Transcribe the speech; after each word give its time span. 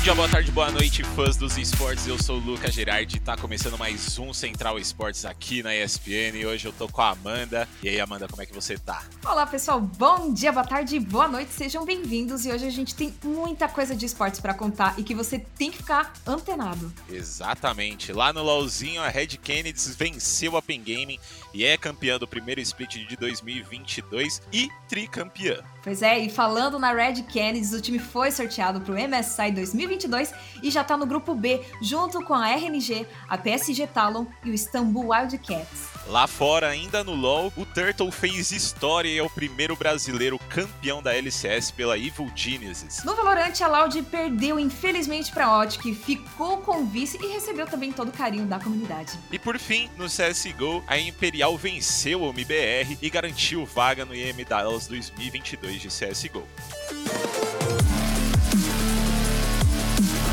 Bom 0.00 0.04
dia, 0.04 0.14
boa 0.14 0.28
tarde, 0.30 0.50
boa 0.50 0.70
noite, 0.70 1.04
fãs 1.04 1.36
dos 1.36 1.58
esportes. 1.58 2.06
Eu 2.06 2.18
sou 2.18 2.38
o 2.38 2.40
Lucas 2.40 2.72
Gerardi 2.72 3.18
e 3.18 3.20
tá 3.20 3.36
começando 3.36 3.76
mais 3.76 4.18
um 4.18 4.32
Central 4.32 4.78
Esportes 4.78 5.26
aqui 5.26 5.62
na 5.62 5.76
ESPN. 5.76 6.38
E 6.38 6.46
hoje 6.46 6.66
eu 6.66 6.72
tô 6.72 6.88
com 6.88 7.02
a 7.02 7.10
Amanda. 7.10 7.68
E 7.82 7.88
aí, 7.90 8.00
Amanda, 8.00 8.26
como 8.26 8.40
é 8.40 8.46
que 8.46 8.54
você 8.54 8.78
tá? 8.78 9.04
Olá, 9.22 9.46
pessoal. 9.46 9.78
Bom 9.78 10.32
dia, 10.32 10.52
boa 10.52 10.64
tarde, 10.64 10.98
boa 10.98 11.28
noite. 11.28 11.52
Sejam 11.52 11.84
bem-vindos. 11.84 12.46
E 12.46 12.50
hoje 12.50 12.66
a 12.66 12.70
gente 12.70 12.94
tem 12.94 13.14
muita 13.22 13.68
coisa 13.68 13.94
de 13.94 14.06
esportes 14.06 14.40
para 14.40 14.54
contar 14.54 14.98
e 14.98 15.02
que 15.02 15.14
você 15.14 15.38
tem 15.38 15.70
que 15.70 15.76
ficar 15.76 16.14
antenado. 16.26 16.90
Exatamente. 17.06 18.10
Lá 18.10 18.32
no 18.32 18.42
LoLzinho, 18.42 19.02
a 19.02 19.08
Red 19.08 19.36
Kennedy 19.36 19.78
venceu 19.98 20.56
a 20.56 20.62
Pen 20.62 20.80
Gaming 20.82 21.18
e 21.52 21.62
é 21.62 21.76
campeã 21.76 22.18
do 22.18 22.26
primeiro 22.26 22.62
split 22.62 23.06
de 23.06 23.16
2022 23.18 24.40
e 24.50 24.70
tricampeã. 24.88 25.62
Pois 25.82 26.02
é, 26.02 26.18
e 26.18 26.28
falando 26.28 26.78
na 26.78 26.92
Red 26.92 27.22
Kennedy, 27.22 27.74
o 27.74 27.80
time 27.80 27.98
foi 27.98 28.30
sorteado 28.30 28.80
para 28.82 28.94
o 28.94 28.96
MSI 28.96 29.50
2022 29.52 30.32
e 30.62 30.70
já 30.70 30.82
está 30.82 30.96
no 30.96 31.06
grupo 31.06 31.34
B, 31.34 31.62
junto 31.80 32.22
com 32.22 32.34
a 32.34 32.50
RNG, 32.50 33.06
a 33.28 33.38
PSG 33.38 33.86
Talon 33.86 34.26
e 34.44 34.50
o 34.50 34.54
Istanbul 34.54 35.08
Wildcats. 35.08 35.88
Lá 36.06 36.26
fora, 36.26 36.68
ainda 36.68 37.04
no 37.04 37.14
LoL, 37.14 37.52
o 37.56 37.64
Turtle 37.64 38.10
fez 38.10 38.50
história 38.52 39.08
e 39.08 39.18
é 39.18 39.22
o 39.22 39.30
primeiro 39.30 39.76
brasileiro 39.76 40.38
campeão 40.48 41.02
da 41.02 41.14
LCS 41.14 41.70
pela 41.70 41.96
Evil 41.96 42.30
Genesis. 42.34 43.04
No 43.04 43.14
Valorant, 43.14 43.58
a 43.60 43.68
Loud 43.68 44.02
perdeu 44.02 44.58
infelizmente 44.58 45.30
para 45.30 45.46
a 45.46 45.62
Optic, 45.62 45.94
ficou 45.94 46.58
com 46.58 46.84
vice 46.86 47.18
e 47.22 47.28
recebeu 47.28 47.66
também 47.66 47.92
todo 47.92 48.08
o 48.08 48.12
carinho 48.12 48.46
da 48.46 48.58
comunidade. 48.58 49.18
E 49.30 49.38
por 49.38 49.58
fim, 49.58 49.88
no 49.96 50.06
CSGO, 50.06 50.82
a 50.86 50.98
Imperial 50.98 51.56
venceu 51.56 52.22
o 52.22 52.30
MBR 52.30 52.98
e 53.00 53.08
garantiu 53.08 53.64
vaga 53.64 54.04
no 54.04 54.14
IM 54.14 54.44
Dallas 54.44 54.86
2022 54.86 55.69
de 55.78 55.88
CSGO. 55.88 56.46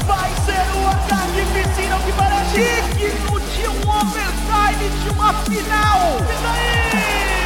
Vai 0.05 0.31
ser 0.45 0.77
um 0.77 0.87
ataque 0.87 1.41
piscina 1.53 1.99
que 1.99 2.11
parece 2.13 2.59
digno 2.97 3.39
de 3.39 3.67
um 3.67 3.89
overtime 3.89 4.89
de 5.03 5.09
uma 5.09 5.33
final. 5.43 6.17
Isso 6.21 6.47
aí! 6.47 7.36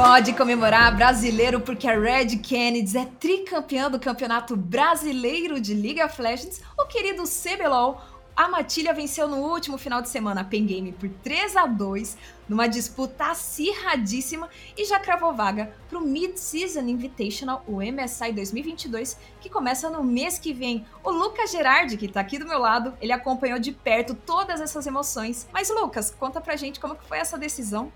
Pode 0.00 0.32
comemorar 0.34 0.94
brasileiro 0.94 1.60
porque 1.60 1.88
a 1.88 1.98
Red 1.98 2.36
Kennedy 2.36 2.96
é 2.96 3.04
tricampeã 3.04 3.90
do 3.90 3.98
Campeonato 3.98 4.56
Brasileiro 4.56 5.60
de 5.60 5.74
League 5.74 6.00
of 6.00 6.22
Legends. 6.22 6.62
O 6.78 6.86
querido 6.86 7.24
CBLOL, 7.24 8.00
a 8.36 8.48
Matilha 8.48 8.94
venceu 8.94 9.26
no 9.26 9.38
último 9.38 9.76
final 9.76 10.00
de 10.00 10.08
semana 10.08 10.42
a 10.42 10.44
Pen 10.44 10.66
Game 10.66 10.92
por 10.92 11.08
3 11.08 11.56
a 11.56 11.66
2 11.66 12.16
numa 12.48 12.68
disputa 12.68 13.32
acirradíssima 13.32 14.48
e 14.76 14.84
já 14.84 15.00
cravou 15.00 15.34
vaga 15.34 15.74
para 15.90 15.98
o 15.98 16.02
Mid-Season 16.02 16.82
Invitational, 16.82 17.64
o 17.66 17.78
MSI 17.78 18.32
2022, 18.32 19.18
que 19.40 19.50
começa 19.50 19.90
no 19.90 20.04
mês 20.04 20.38
que 20.38 20.52
vem. 20.52 20.86
O 21.02 21.10
Lucas 21.10 21.50
Gerardi, 21.50 21.96
que 21.96 22.06
está 22.06 22.20
aqui 22.20 22.38
do 22.38 22.46
meu 22.46 22.60
lado, 22.60 22.94
ele 23.00 23.10
acompanhou 23.10 23.58
de 23.58 23.72
perto 23.72 24.14
todas 24.14 24.60
essas 24.60 24.86
emoções. 24.86 25.48
Mas 25.52 25.68
Lucas, 25.68 26.14
conta 26.16 26.40
pra 26.40 26.54
gente 26.54 26.78
como 26.78 26.94
que 26.94 27.04
foi 27.04 27.18
essa 27.18 27.36
decisão 27.36 27.90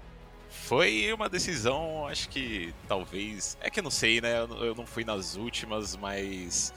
foi 0.53 1.13
uma 1.13 1.29
decisão, 1.29 2.07
acho 2.07 2.29
que 2.29 2.75
talvez. 2.87 3.57
É 3.61 3.71
que 3.71 3.81
eu 3.81 3.83
não 3.83 3.91
sei, 3.91 4.21
né? 4.21 4.39
Eu 4.39 4.75
não 4.75 4.87
fui 4.87 5.05
nas 5.05 5.35
últimas, 5.35 5.97
mas 5.97 6.73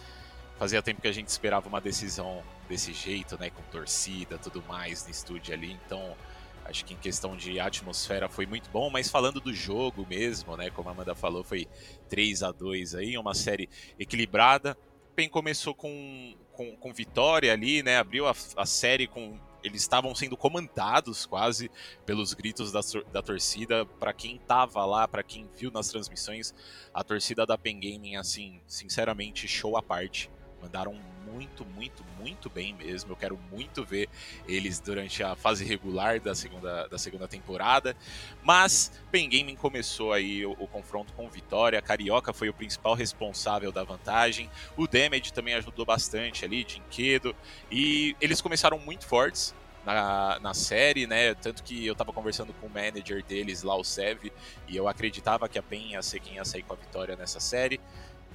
fazia 0.57 0.81
tempo 0.81 1.01
que 1.01 1.07
a 1.07 1.11
gente 1.11 1.27
esperava 1.27 1.67
uma 1.67 1.81
decisão 1.81 2.41
desse 2.69 2.93
jeito, 2.93 3.37
né? 3.37 3.49
Com 3.49 3.61
torcida, 3.63 4.37
tudo 4.37 4.63
mais 4.67 5.03
no 5.03 5.11
estúdio 5.11 5.53
ali. 5.53 5.73
Então, 5.85 6.15
acho 6.63 6.85
que 6.85 6.93
em 6.93 6.97
questão 6.97 7.35
de 7.35 7.59
atmosfera 7.59 8.29
foi 8.29 8.45
muito 8.45 8.69
bom. 8.69 8.89
Mas 8.89 9.09
falando 9.09 9.41
do 9.41 9.53
jogo 9.53 10.05
mesmo, 10.09 10.55
né? 10.55 10.69
Como 10.69 10.87
a 10.87 10.93
Amanda 10.93 11.13
falou, 11.13 11.43
foi 11.43 11.67
3 12.09 12.43
a 12.43 12.51
2 12.51 12.95
aí, 12.95 13.17
uma 13.17 13.33
série 13.33 13.69
equilibrada. 13.99 14.77
PEN 15.15 15.29
começou 15.29 15.75
com, 15.75 16.35
com, 16.53 16.75
com 16.77 16.93
vitória 16.93 17.51
ali, 17.51 17.83
né? 17.83 17.97
Abriu 17.97 18.25
a, 18.25 18.33
a 18.55 18.65
série 18.65 19.05
com 19.05 19.37
eles 19.65 19.81
estavam 19.81 20.13
sendo 20.13 20.37
comandados 20.37 21.25
quase 21.25 21.71
pelos 22.05 22.33
gritos 22.35 22.71
da, 22.71 22.81
da 23.11 23.21
torcida. 23.21 23.83
Para 23.83 24.13
quem 24.13 24.37
tava 24.37 24.85
lá, 24.85 25.07
para 25.07 25.23
quem 25.23 25.49
viu 25.55 25.71
nas 25.71 25.89
transmissões, 25.89 26.53
a 26.93 27.03
torcida 27.03 27.47
da 27.47 27.57
Pen 27.57 27.79
Gaming, 27.79 28.15
assim, 28.15 28.61
sinceramente, 28.67 29.47
show 29.47 29.75
à 29.75 29.81
parte. 29.81 30.29
Mandaram 30.65 30.95
muito, 31.31 31.63
muito, 31.63 32.03
muito 32.19 32.49
bem 32.49 32.73
mesmo. 32.73 33.11
Eu 33.11 33.15
quero 33.15 33.37
muito 33.51 33.85
ver 33.85 34.09
eles 34.47 34.79
durante 34.79 35.21
a 35.21 35.35
fase 35.35 35.63
regular 35.63 36.19
da 36.19 36.33
segunda, 36.33 36.87
da 36.87 36.97
segunda 36.97 37.27
temporada. 37.27 37.95
Mas 38.41 38.91
Pen 39.11 39.29
Gaming 39.29 39.55
começou 39.55 40.11
aí 40.11 40.43
o, 40.43 40.53
o 40.53 40.67
confronto 40.67 41.13
com 41.13 41.29
vitória. 41.29 41.77
A 41.77 41.83
Carioca 41.83 42.33
foi 42.33 42.49
o 42.49 42.53
principal 42.53 42.95
responsável 42.95 43.71
da 43.71 43.83
vantagem. 43.83 44.49
O 44.75 44.87
Damage 44.87 45.31
também 45.31 45.53
ajudou 45.53 45.85
bastante 45.85 46.43
ali, 46.43 46.63
Dinquedo. 46.63 47.35
E 47.71 48.15
eles 48.19 48.41
começaram 48.41 48.79
muito 48.79 49.05
fortes. 49.05 49.53
Na, 49.85 50.39
na, 50.39 50.51
série, 50.55 51.05
né? 51.05 51.35
Tanto 51.35 51.61
que 51.61 51.85
eu 51.85 51.93
tava 51.93 52.11
conversando 52.11 52.51
com 52.53 52.65
o 52.65 52.69
manager 52.71 53.23
deles 53.23 53.61
lá, 53.61 53.75
o 53.75 53.83
Sev, 53.83 54.31
e 54.67 54.75
eu 54.75 54.87
acreditava 54.87 55.47
que 55.47 55.59
a 55.59 55.61
PEN 55.61 55.91
ia 55.91 56.01
ser 56.01 56.19
quem 56.21 56.37
ia 56.37 56.43
sair 56.43 56.63
com 56.63 56.73
a 56.73 56.75
vitória 56.75 57.15
nessa 57.15 57.39
série. 57.39 57.79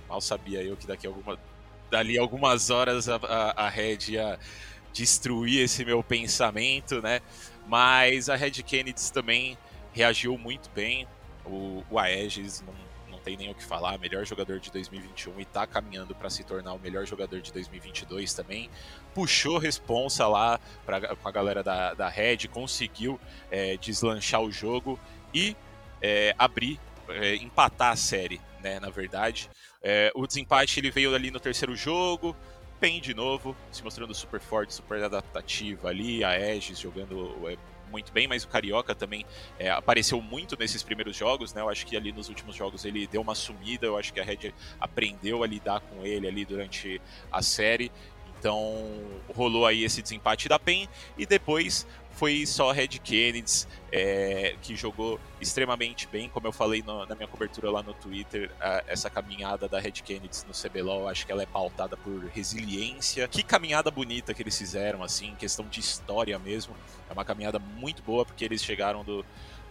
Mal 0.09 0.21
sabia 0.21 0.63
eu 0.63 0.77
que 0.77 0.87
daqui 0.87 1.09
a 1.09 1.11
alguma, 1.11 1.37
dali 1.91 2.19
algumas 2.19 2.71
horas 2.71 3.09
a, 3.09 3.17
a, 3.17 3.67
a 3.67 3.69
Red 3.69 3.99
ia 4.09 4.39
destruir 4.93 5.63
esse 5.63 5.85
meu 5.85 6.03
pensamento, 6.03 7.01
né? 7.01 7.21
Mas 7.67 8.29
a 8.29 8.37
Red 8.37 8.63
Kennedy 8.63 9.13
também 9.13 9.57
reagiu 9.93 10.37
muito 10.39 10.71
bem. 10.71 11.07
O, 11.45 11.85
o 11.91 11.99
Aegis 11.99 12.63
não, 12.63 12.75
não 13.11 13.19
tem 13.19 13.37
nem 13.37 13.51
o 13.51 13.55
que 13.55 13.65
falar, 13.65 13.99
melhor 13.99 14.25
jogador 14.25 14.59
de 14.59 14.71
2021 14.71 15.41
e 15.41 15.45
tá 15.45 15.67
caminhando 15.67 16.15
para 16.15 16.31
se 16.31 16.45
tornar 16.45 16.73
o 16.73 16.79
melhor 16.79 17.07
jogador 17.07 17.41
de 17.41 17.53
2022 17.53 18.35
também. 18.35 18.71
Puxou 19.15 19.59
responsa 19.59 20.27
lá 20.27 20.61
pra, 20.85 21.15
com 21.15 21.29
a 21.29 21.33
galera 21.33 21.63
da, 21.63 21.95
da 21.95 22.09
Red, 22.09 22.49
conseguiu 22.49 23.21
é, 23.51 23.77
deslanchar 23.77 24.41
o 24.41 24.51
jogo 24.51 24.99
e 25.35 25.57
é, 26.03 26.35
abrir, 26.39 26.81
é, 27.09 27.37
empatar 27.37 27.93
a 27.93 27.97
série, 27.97 28.41
né? 28.63 28.81
Na 28.81 28.91
verdade. 28.91 29.51
É, 29.83 30.13
o 30.15 30.27
desempate 30.27 30.79
ele 30.79 30.91
veio 30.91 31.15
ali 31.15 31.31
no 31.31 31.41
terceiro 31.41 31.75
jogo. 31.75 32.37
PEN 32.81 32.99
de 32.99 33.13
novo, 33.13 33.55
se 33.71 33.85
mostrando 33.85 34.15
super 34.15 34.41
forte, 34.41 34.73
super 34.73 35.03
adaptativa 35.05 35.89
ali. 35.89 36.25
A 36.25 36.31
Aegis 36.31 36.79
jogando 36.79 37.37
é, 37.47 37.57
muito 37.91 38.11
bem, 38.13 38.27
mas 38.27 38.45
o 38.45 38.49
Carioca 38.49 38.95
também 38.95 39.27
é, 39.59 39.71
apareceu 39.71 40.21
muito 40.23 40.57
nesses 40.59 40.83
primeiros 40.83 41.15
jogos, 41.15 41.53
né? 41.53 41.61
Eu 41.61 41.69
acho 41.69 41.85
que 41.85 41.97
ali 41.97 42.11
nos 42.11 42.29
últimos 42.29 42.57
jogos 42.57 42.85
ele 42.85 43.07
deu 43.07 43.21
uma 43.21 43.35
sumida, 43.35 43.87
eu 43.87 43.99
acho 43.99 44.13
que 44.13 44.21
a 44.21 44.25
Red 44.25 44.53
aprendeu 44.81 45.43
a 45.43 45.47
lidar 45.47 45.81
com 45.81 46.05
ele 46.07 46.27
ali 46.27 46.45
durante 46.45 47.01
a 47.31 47.43
série. 47.43 47.93
Então 48.41 48.83
rolou 49.37 49.67
aí 49.67 49.85
esse 49.85 50.01
desempate 50.01 50.49
da 50.49 50.59
PEN 50.59 50.89
e 51.17 51.27
depois 51.27 51.87
foi 52.13 52.45
só 52.45 52.73
Red 52.73 52.89
Kennedy 52.89 53.67
é, 53.93 54.57
que 54.61 54.75
jogou 54.77 55.21
extremamente 55.41 56.07
bem, 56.07 56.29
como 56.29 56.47
eu 56.47 56.53
falei 56.53 56.83
no, 56.83 57.07
na 57.07 57.15
minha 57.15 57.29
cobertura 57.29 57.71
lá 57.71 57.83
no 57.83 57.95
Twitter, 57.95 58.51
a, 58.61 58.83
essa 58.87 59.09
caminhada 59.09 59.69
da 59.69 59.79
Red 59.79 59.93
Kennedy 59.93 60.39
no 60.47 60.53
CBLOL, 60.53 61.09
acho 61.09 61.25
que 61.25 61.33
ela 61.33 61.43
é 61.43 61.47
pautada 61.47 61.97
por 61.97 62.25
resiliência. 62.27 63.29
Que 63.29 63.43
caminhada 63.43 63.91
bonita 63.91 64.35
que 64.35 64.43
eles 64.43 64.57
fizeram, 64.59 65.03
assim, 65.03 65.35
questão 65.37 65.67
de 65.67 65.81
história 65.81 66.39
mesmo. 66.39 66.75
É 67.09 67.13
uma 67.13 67.25
caminhada 67.25 67.59
muito 67.59 68.03
boa, 68.03 68.25
porque 68.25 68.45
eles 68.45 68.63
chegaram 68.63 69.05
do, 69.05 69.25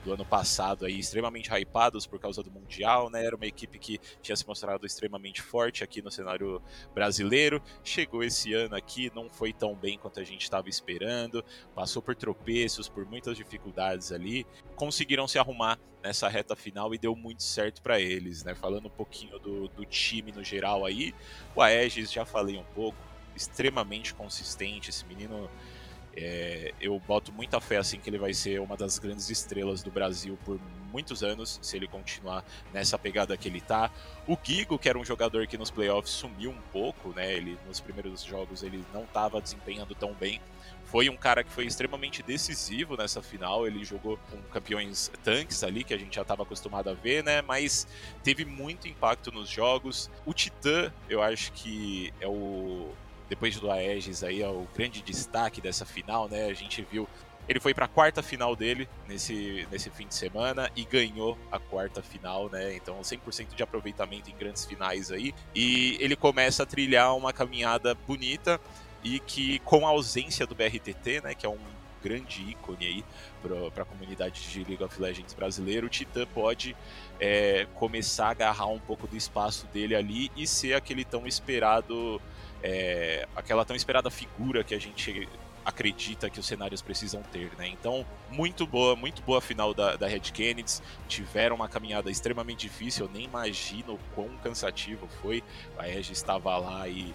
do 0.04 0.14
ano 0.14 0.26
passado 0.26 0.86
aí 0.86 0.98
extremamente 1.00 1.50
hypados 1.52 2.06
por 2.06 2.20
causa 2.20 2.42
do 2.42 2.52
Mundial, 2.52 3.10
né? 3.10 3.26
Era 3.26 3.36
uma 3.36 3.46
equipe 3.46 3.78
que 3.78 4.00
tinha 4.22 4.36
se 4.36 4.48
mostrado 4.48 4.86
extremamente 4.86 5.42
forte 5.42 5.84
aqui 5.84 6.02
no 6.02 6.12
cenário 6.12 6.62
brasileiro. 6.94 7.62
Chegou 7.84 8.24
esse 8.24 8.54
ano 8.54 8.76
aqui, 8.76 9.12
não 9.14 9.30
foi 9.30 9.52
tão 9.52 9.76
bem 9.76 9.98
quanto 9.98 10.20
a 10.20 10.24
gente 10.24 10.44
estava 10.44 10.70
esperando, 10.70 11.44
passou 11.76 12.02
por 12.02 12.16
tropeços, 12.16 12.88
por 12.88 13.06
muitas 13.06 13.36
dificuldades 13.36 14.12
ali. 14.12 14.46
Conseguiram 14.76 15.28
se 15.28 15.38
arrumar 15.38 15.80
nessa 16.02 16.30
reta 16.30 16.56
final 16.56 16.94
e 16.94 16.98
deu 16.98 17.16
muito 17.16 17.44
certo 17.44 17.82
para 17.82 18.00
eles, 18.00 18.44
né? 18.44 18.56
Falando 18.56 18.88
um 18.88 18.92
pouquinho 18.92 19.38
do, 19.40 19.68
do 19.68 19.86
time 19.86 20.32
no 20.32 20.44
geral 20.44 20.86
aí, 20.86 21.14
o 21.56 21.62
Aegis 21.62 22.12
já 22.12 22.26
falei 22.26 22.58
um 22.58 22.64
pouco, 22.74 22.98
extremamente 23.36 24.14
consistente, 24.14 24.90
esse 24.90 25.06
menino 25.06 25.50
É, 26.16 26.74
eu 26.82 27.00
boto 27.08 27.32
muita 27.32 27.60
fé 27.62 27.78
assim 27.78 28.00
que 28.00 28.10
ele 28.10 28.18
vai 28.18 28.34
ser 28.34 28.60
uma 28.60 28.76
das 28.76 29.00
grandes 29.00 29.30
estrelas 29.30 29.84
do 29.84 29.92
Brasil 29.92 30.38
por 30.44 30.60
muitos 30.92 31.24
anos, 31.24 31.60
se 31.62 31.78
ele 31.78 31.88
continuar 31.88 32.44
nessa 32.74 32.98
pegada 32.98 33.38
que 33.38 33.48
ele 33.48 33.62
tá. 33.62 33.92
O 34.28 34.38
Gigo, 34.42 34.78
que 34.78 34.90
era 34.90 34.98
um 34.98 35.06
jogador 35.06 35.48
que 35.48 35.58
nos 35.58 35.72
playoffs 35.72 36.12
sumiu 36.12 36.52
um 36.52 36.62
pouco, 36.72 37.10
né? 37.10 37.34
Ele 37.34 37.58
nos 37.68 37.80
primeiros 37.80 38.24
jogos 38.24 38.64
ele 38.64 38.84
não 38.94 39.04
estava 39.04 39.42
desempenhando 39.42 39.96
tão 39.96 40.14
bem. 40.14 40.42
Foi 40.86 41.08
um 41.08 41.16
cara 41.16 41.44
que 41.44 41.52
foi 41.52 41.66
extremamente 41.68 42.24
decisivo 42.24 42.98
nessa 42.98 43.22
final. 43.22 43.68
Ele 43.68 43.86
jogou 43.86 44.18
com 44.32 44.42
campeões 44.52 45.12
tanques 45.24 45.64
ali, 45.64 45.84
que 45.84 45.94
a 45.94 45.98
gente 45.98 46.16
já 46.16 46.24
estava 46.24 46.42
acostumado 46.42 46.90
a 46.90 46.94
ver, 46.94 47.24
né? 47.24 47.44
Mas 47.44 47.88
teve 48.24 48.44
muito 48.44 48.88
impacto 48.88 49.32
nos 49.32 49.48
jogos. 49.48 50.10
O 50.26 50.34
Titã, 50.34 50.92
eu 51.08 51.22
acho 51.22 51.52
que 51.52 52.12
é 52.20 52.28
o 52.28 52.92
depois 53.30 53.58
do 53.60 53.72
Aegis 53.72 54.24
aí, 54.24 54.42
é 54.42 54.50
o 54.50 54.68
grande 54.76 55.02
destaque 55.02 55.62
dessa 55.62 55.86
final, 55.86 56.28
né? 56.28 56.46
A 56.46 56.54
gente 56.54 56.86
viu 56.92 57.08
ele 57.50 57.60
foi 57.60 57.74
para 57.74 57.86
a 57.86 57.88
quarta 57.88 58.22
final 58.22 58.56
dele 58.56 58.88
nesse, 59.08 59.68
nesse 59.72 59.90
fim 59.90 60.08
de 60.08 60.14
semana 60.14 60.70
e 60.76 60.86
ganhou 60.86 61.36
a 61.52 61.58
quarta 61.58 62.00
final, 62.00 62.48
né? 62.48 62.76
Então 62.76 63.02
100% 63.02 63.56
de 63.56 63.64
aproveitamento 63.64 64.30
em 64.30 64.36
grandes 64.36 64.66
finais 64.66 65.12
aí. 65.12 65.34
E 65.56 65.98
ele 66.00 66.16
começa 66.16 66.62
a 66.62 66.66
trilhar 66.66 67.18
uma 67.18 67.34
caminhada 67.34 67.96
bonita 67.96 68.62
e 69.04 69.20
que 69.20 69.58
com 69.60 69.88
a 69.88 69.90
ausência 69.90 70.46
do 70.46 70.54
BRTT, 70.54 71.22
né, 71.24 71.34
que 71.34 71.44
é 71.44 71.50
um 71.50 71.58
grande 72.04 72.52
ícone 72.52 72.86
aí 72.86 73.06
para 73.74 73.84
a 73.84 73.86
comunidade 73.86 74.48
de 74.50 74.64
League 74.64 74.84
of 74.84 75.02
Legends 75.02 75.34
brasileiro, 75.34 75.88
o 75.88 75.90
Titã 75.90 76.28
pode 76.28 76.76
é, 77.20 77.68
começar 77.76 78.28
a 78.28 78.32
agarrar 78.32 78.68
um 78.68 78.80
pouco 78.80 79.08
do 79.08 79.18
espaço 79.18 79.66
dele 79.68 79.96
ali 79.96 80.32
e 80.36 80.46
ser 80.46 80.74
aquele 80.74 81.04
tão 81.04 81.26
esperado, 81.26 82.22
é, 82.64 83.28
aquela 83.36 83.64
tão 83.66 83.76
esperada 83.76 84.10
figura 84.10 84.64
que 84.64 84.76
a 84.76 84.80
gente 84.80 85.28
acredita 85.66 86.30
que 86.30 86.40
os 86.40 86.46
cenários 86.46 86.82
precisam 86.82 87.22
ter, 87.22 87.52
né? 87.58 87.68
Então, 87.68 88.06
muito 88.30 88.66
boa, 88.66 88.96
muito 88.96 89.22
boa 89.22 89.40
final 89.40 89.74
da, 89.74 89.96
da 89.96 90.08
Red 90.08 90.22
Kennedy. 90.22 90.82
Tiveram 91.08 91.56
uma 91.56 91.70
caminhada 91.70 92.10
extremamente 92.10 92.62
difícil, 92.62 93.06
eu 93.06 93.12
nem 93.12 93.26
imagino 93.26 93.94
o 93.94 94.00
quão 94.16 94.30
cansativo 94.44 95.08
foi. 95.22 95.44
A 95.78 95.84
Red 95.84 96.12
estava 96.12 96.58
lá 96.58 96.88
e, 96.88 97.14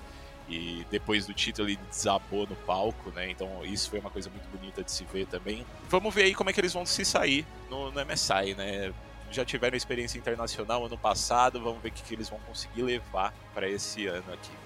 e 0.48 0.86
depois 0.90 1.26
do 1.26 1.34
título 1.34 1.68
ele 1.68 1.78
desabou 1.90 2.46
no 2.46 2.56
palco, 2.56 3.10
né? 3.10 3.30
Então, 3.30 3.64
isso 3.64 3.90
foi 3.90 3.98
uma 3.98 4.10
coisa 4.10 4.30
muito 4.30 4.46
bonita 4.48 4.82
de 4.82 4.90
se 4.90 5.04
ver 5.04 5.26
também. 5.26 5.66
Vamos 5.88 6.14
ver 6.14 6.24
aí 6.24 6.34
como 6.34 6.50
é 6.50 6.52
que 6.52 6.60
eles 6.60 6.72
vão 6.72 6.86
se 6.86 7.04
sair 7.04 7.46
no, 7.68 7.90
no 7.90 8.06
MSI, 8.06 8.54
né? 8.56 8.92
Já 9.30 9.44
tiveram 9.44 9.76
experiência 9.76 10.16
internacional 10.16 10.84
ano 10.84 10.96
passado, 10.96 11.60
vamos 11.60 11.82
ver 11.82 11.88
o 11.88 11.92
que, 11.92 12.02
que 12.02 12.14
eles 12.14 12.28
vão 12.28 12.38
conseguir 12.40 12.82
levar 12.82 13.34
para 13.52 13.68
esse 13.68 14.06
ano 14.06 14.32
aqui. 14.32 14.63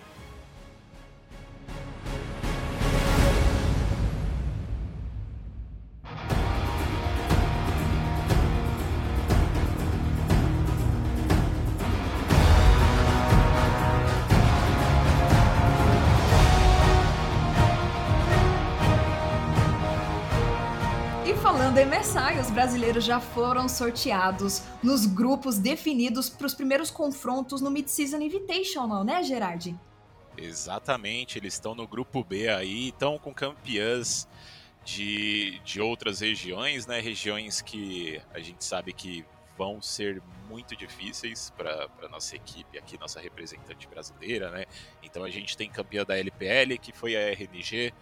Falando 21.79 21.95
em 21.95 21.99
MSI, 21.99 22.41
os 22.41 22.51
brasileiros 22.51 23.05
já 23.05 23.21
foram 23.21 23.69
sorteados 23.69 24.63
nos 24.83 25.07
grupos 25.07 25.59
definidos 25.59 26.29
para 26.29 26.47
os 26.47 26.55
primeiros 26.55 26.91
confrontos 26.91 27.61
no 27.61 27.71
Mid-Season 27.71 28.19
Invitational, 28.19 29.05
né, 29.05 29.23
Gerard? 29.23 29.79
Exatamente, 30.37 31.39
eles 31.39 31.55
estão 31.55 31.75
no 31.75 31.87
grupo 31.87 32.25
B 32.25 32.49
aí, 32.49 32.89
estão 32.89 33.17
com 33.19 33.33
campeãs 33.33 34.27
de, 34.85 35.61
de 35.65 35.81
outras 35.81 36.21
regiões, 36.21 36.87
né? 36.87 37.01
Regiões 37.01 37.61
que 37.61 38.21
a 38.33 38.41
gente 38.41 38.65
sabe 38.65 38.93
que 38.93 39.25
vão 39.57 39.81
ser 39.81 40.23
muito 40.49 40.75
difíceis 40.75 41.53
para 41.57 42.09
nossa 42.11 42.35
equipe 42.35 42.79
aqui, 42.79 42.99
nossa 42.99 43.21
representante 43.21 43.87
brasileira, 43.87 44.51
né? 44.51 44.65
Então 45.03 45.23
a 45.23 45.31
gente 45.31 45.57
tem 45.57 45.71
campeã 45.71 46.05
da 46.05 46.17
LPL, 46.19 46.77
que 46.81 46.93
foi 46.93 47.15
a 47.17 47.31
RNG, 47.33 47.93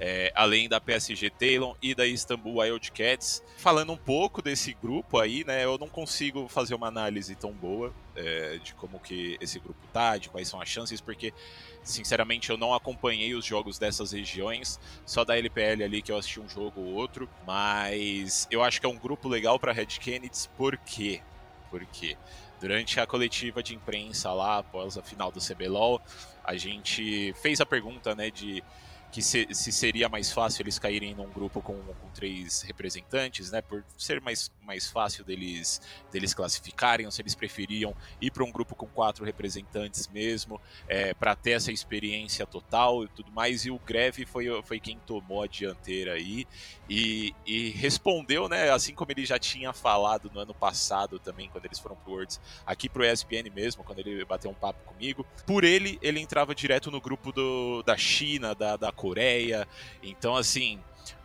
é, 0.00 0.32
além 0.34 0.66
da 0.66 0.80
PSG 0.80 1.28
Talon 1.28 1.74
e 1.82 1.94
da 1.94 2.06
Istanbul 2.06 2.60
Wildcats. 2.60 3.42
Falando 3.58 3.92
um 3.92 3.96
pouco 3.98 4.40
desse 4.40 4.72
grupo 4.72 5.18
aí, 5.18 5.44
né, 5.44 5.62
eu 5.62 5.76
não 5.76 5.88
consigo 5.88 6.48
fazer 6.48 6.74
uma 6.74 6.88
análise 6.88 7.34
tão 7.34 7.52
boa 7.52 7.92
é, 8.16 8.58
de 8.64 8.74
como 8.74 8.98
que 8.98 9.36
esse 9.42 9.58
grupo 9.58 9.78
tá, 9.92 10.16
de 10.16 10.30
quais 10.30 10.48
são 10.48 10.58
as 10.58 10.68
chances, 10.70 11.02
porque 11.02 11.34
sinceramente 11.82 12.48
eu 12.48 12.56
não 12.56 12.72
acompanhei 12.72 13.34
os 13.34 13.44
jogos 13.44 13.78
dessas 13.78 14.12
regiões, 14.12 14.80
só 15.04 15.22
da 15.22 15.36
LPL 15.36 15.84
ali 15.84 16.00
que 16.00 16.10
eu 16.10 16.16
assisti 16.16 16.40
um 16.40 16.48
jogo 16.48 16.80
ou 16.80 16.94
outro, 16.94 17.28
mas 17.46 18.48
eu 18.50 18.62
acho 18.62 18.80
que 18.80 18.86
é 18.86 18.88
um 18.88 18.98
grupo 18.98 19.28
legal 19.28 19.58
para 19.58 19.70
Red 19.70 19.86
Kennedy, 19.86 20.48
por 20.56 20.78
quê? 20.78 21.20
Porque 21.68 22.16
durante 22.58 22.98
a 22.98 23.06
coletiva 23.06 23.62
de 23.62 23.74
imprensa 23.74 24.32
lá 24.32 24.58
após 24.58 24.96
a 24.96 25.02
final 25.02 25.30
do 25.30 25.40
CBLOL, 25.40 26.00
a 26.42 26.56
gente 26.56 27.34
fez 27.42 27.60
a 27.60 27.66
pergunta, 27.66 28.14
né, 28.14 28.30
de 28.30 28.62
que 29.10 29.22
se, 29.22 29.46
se, 29.52 29.72
seria 29.72 30.08
mais 30.08 30.32
fácil 30.32 30.62
eles 30.62 30.78
caírem 30.78 31.14
num 31.14 31.28
grupo 31.28 31.60
com, 31.60 31.74
com, 31.74 32.08
três 32.14 32.62
representantes, 32.62 33.50
né? 33.50 33.60
Por 33.60 33.84
ser 33.98 34.20
mais, 34.20 34.50
mais 34.70 34.86
fácil 34.88 35.24
deles, 35.24 35.82
deles 36.12 36.32
classificarem, 36.32 37.04
ou 37.04 37.10
se 37.10 37.20
eles 37.20 37.34
preferiam 37.34 37.92
ir 38.20 38.30
para 38.30 38.44
um 38.44 38.52
grupo 38.52 38.76
com 38.76 38.86
quatro 38.86 39.24
representantes 39.24 40.06
mesmo, 40.06 40.60
é, 40.88 41.12
para 41.12 41.34
ter 41.34 41.52
essa 41.52 41.72
experiência 41.72 42.46
total 42.46 43.02
e 43.02 43.08
tudo 43.08 43.32
mais. 43.32 43.64
E 43.64 43.70
o 43.70 43.78
Greve 43.80 44.24
foi, 44.24 44.46
foi 44.62 44.78
quem 44.78 44.96
tomou 45.04 45.42
a 45.42 45.48
dianteira 45.48 46.12
aí 46.12 46.46
e, 46.88 47.34
e 47.44 47.70
respondeu, 47.70 48.48
né? 48.48 48.70
Assim 48.70 48.94
como 48.94 49.10
ele 49.10 49.26
já 49.26 49.40
tinha 49.40 49.72
falado 49.72 50.30
no 50.32 50.38
ano 50.38 50.54
passado 50.54 51.18
também, 51.18 51.48
quando 51.48 51.64
eles 51.64 51.80
foram 51.80 51.96
pro 51.96 52.12
Worlds, 52.12 52.40
aqui 52.64 52.88
pro 52.88 53.04
ESPN 53.04 53.50
mesmo, 53.52 53.82
quando 53.82 53.98
ele 53.98 54.24
bateu 54.24 54.52
um 54.52 54.54
papo 54.54 54.78
comigo. 54.84 55.26
Por 55.44 55.64
ele, 55.64 55.98
ele 56.00 56.20
entrava 56.20 56.54
direto 56.54 56.92
no 56.92 57.00
grupo 57.00 57.32
do, 57.32 57.82
da 57.82 57.96
China, 57.96 58.54
da, 58.54 58.76
da 58.76 58.92
Coreia. 58.92 59.66
Então, 60.00 60.36
assim, 60.36 60.80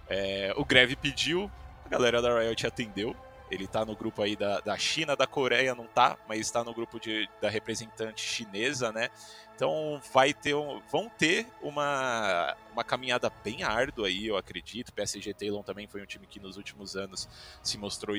é, 0.09 0.51
o 0.57 0.65
Greve 0.65 0.95
pediu, 0.95 1.51
a 1.85 1.89
galera 1.89 2.21
da 2.21 2.39
Riot 2.39 2.65
atendeu. 2.65 3.15
Ele 3.49 3.67
tá 3.67 3.85
no 3.85 3.95
grupo 3.95 4.21
aí 4.21 4.35
da, 4.35 4.59
da 4.59 4.77
China, 4.77 5.15
da 5.15 5.27
Coreia 5.27 5.75
não 5.75 5.85
tá, 5.85 6.17
mas 6.27 6.39
está 6.39 6.63
no 6.63 6.73
grupo 6.73 6.99
de, 6.99 7.29
da 7.41 7.49
representante 7.49 8.21
chinesa, 8.21 8.91
né? 8.91 9.09
Então 9.55 10.01
vai 10.13 10.33
ter 10.33 10.53
um, 10.53 10.81
vão 10.91 11.09
ter 11.09 11.47
uma, 11.61 12.55
uma 12.73 12.83
caminhada 12.83 13.31
bem 13.43 13.63
árdua 13.63 14.07
aí, 14.07 14.27
eu 14.27 14.35
acredito. 14.35 14.91
PSG 14.91 15.33
Talon 15.33 15.63
também 15.63 15.87
foi 15.87 16.01
um 16.01 16.05
time 16.05 16.27
que 16.27 16.39
nos 16.39 16.57
últimos 16.57 16.95
anos 16.97 17.29
se 17.63 17.77
mostrou 17.77 18.17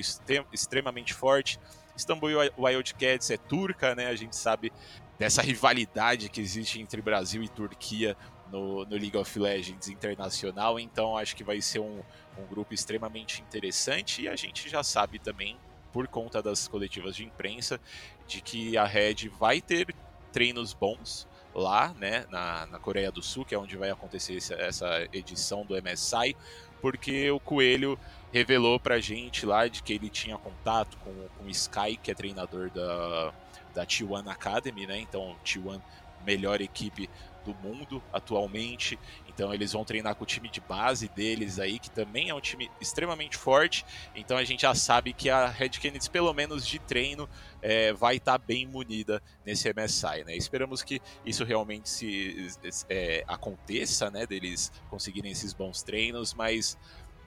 extremamente 0.52 1.12
forte. 1.12 1.60
Istanbul 1.94 2.30
Wildcats 2.58 3.30
é 3.30 3.36
turca, 3.36 3.94
né? 3.94 4.06
A 4.06 4.16
gente 4.16 4.34
sabe 4.34 4.72
dessa 5.18 5.42
rivalidade 5.42 6.28
que 6.28 6.40
existe 6.40 6.80
entre 6.80 7.02
Brasil 7.02 7.42
e 7.42 7.48
Turquia 7.48 8.16
no, 8.50 8.84
no, 8.84 8.96
League 8.96 9.16
of 9.16 9.38
Legends 9.38 9.88
internacional, 9.88 10.78
então 10.78 11.16
acho 11.16 11.34
que 11.34 11.44
vai 11.44 11.60
ser 11.60 11.80
um, 11.80 12.02
um 12.38 12.46
grupo 12.46 12.72
extremamente 12.72 13.42
interessante 13.42 14.22
e 14.22 14.28
a 14.28 14.36
gente 14.36 14.68
já 14.68 14.82
sabe 14.82 15.18
também, 15.18 15.56
por 15.92 16.06
conta 16.06 16.42
das 16.42 16.68
coletivas 16.68 17.16
de 17.16 17.24
imprensa, 17.24 17.80
de 18.26 18.40
que 18.40 18.76
a 18.76 18.84
Red 18.84 19.28
vai 19.38 19.60
ter 19.60 19.94
treinos 20.32 20.74
bons 20.74 21.26
lá, 21.54 21.94
né, 21.98 22.26
na, 22.30 22.66
na 22.66 22.78
Coreia 22.78 23.10
do 23.10 23.22
Sul, 23.22 23.44
que 23.44 23.54
é 23.54 23.58
onde 23.58 23.76
vai 23.76 23.88
acontecer 23.90 24.36
essa, 24.36 24.54
essa 24.54 25.08
edição 25.12 25.64
do 25.64 25.74
MSI, 25.74 26.36
porque 26.82 27.30
o 27.30 27.40
Coelho 27.40 27.98
revelou 28.30 28.78
pra 28.78 29.00
gente 29.00 29.46
lá 29.46 29.66
de 29.66 29.82
que 29.82 29.94
ele 29.94 30.10
tinha 30.10 30.36
contato 30.36 30.98
com, 30.98 31.12
com 31.38 31.44
o 31.44 31.50
Sky, 31.50 31.96
que 31.96 32.10
é 32.10 32.14
treinador 32.14 32.70
da, 32.70 33.32
da 33.74 33.86
T1 33.86 34.28
Academy, 34.28 34.86
né? 34.86 34.98
Então, 35.00 35.34
T1, 35.44 35.80
melhor 36.24 36.60
equipe 36.60 37.08
do 37.46 37.54
mundo 37.54 38.02
atualmente. 38.12 38.98
Então 39.28 39.54
eles 39.54 39.72
vão 39.72 39.84
treinar 39.84 40.14
com 40.16 40.24
o 40.24 40.26
time 40.26 40.48
de 40.48 40.60
base 40.60 41.08
deles 41.08 41.58
aí, 41.58 41.78
que 41.78 41.90
também 41.90 42.28
é 42.28 42.34
um 42.34 42.40
time 42.40 42.70
extremamente 42.80 43.36
forte. 43.36 43.84
Então 44.14 44.36
a 44.36 44.44
gente 44.44 44.62
já 44.62 44.74
sabe 44.74 45.12
que 45.12 45.30
a 45.30 45.46
Red 45.46 45.70
Kennedy, 45.70 46.10
pelo 46.10 46.32
menos 46.34 46.66
de 46.66 46.78
treino, 46.78 47.28
é, 47.62 47.92
vai 47.92 48.16
estar 48.16 48.38
tá 48.38 48.44
bem 48.44 48.66
munida 48.66 49.22
nesse 49.44 49.72
MSI, 49.72 50.24
né? 50.24 50.36
Esperamos 50.36 50.82
que 50.82 51.00
isso 51.24 51.44
realmente 51.44 51.88
se 51.88 52.48
é, 52.88 53.24
aconteça, 53.26 54.10
né? 54.10 54.26
Deles 54.26 54.72
conseguirem 54.90 55.30
esses 55.30 55.52
bons 55.52 55.82
treinos, 55.82 56.34
mas 56.34 56.76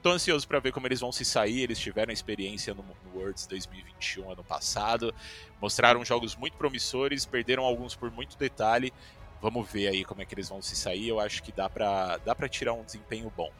Tô 0.02 0.12
ansioso 0.12 0.48
para 0.48 0.58
ver 0.60 0.72
como 0.72 0.86
eles 0.86 1.00
vão 1.00 1.12
se 1.12 1.26
sair. 1.26 1.60
Eles 1.60 1.78
tiveram 1.78 2.10
experiência 2.10 2.72
no, 2.72 2.82
no 2.82 3.18
Worlds 3.18 3.46
2021 3.46 4.32
ano 4.32 4.42
passado, 4.42 5.14
mostraram 5.60 6.02
jogos 6.02 6.34
muito 6.34 6.56
promissores, 6.56 7.26
perderam 7.26 7.64
alguns 7.64 7.94
por 7.94 8.10
muito 8.10 8.38
detalhe 8.38 8.94
vamos 9.40 9.70
ver 9.70 9.88
aí 9.88 10.04
como 10.04 10.22
é 10.22 10.24
que 10.24 10.34
eles 10.34 10.48
vão 10.48 10.60
se 10.62 10.76
sair. 10.76 11.08
Eu 11.08 11.20
acho 11.20 11.42
que 11.42 11.52
dá 11.52 11.68
para 11.68 12.18
dá 12.18 12.34
pra 12.34 12.48
tirar 12.48 12.72
um 12.72 12.82
desempenho 12.82 13.32
bom. 13.36 13.50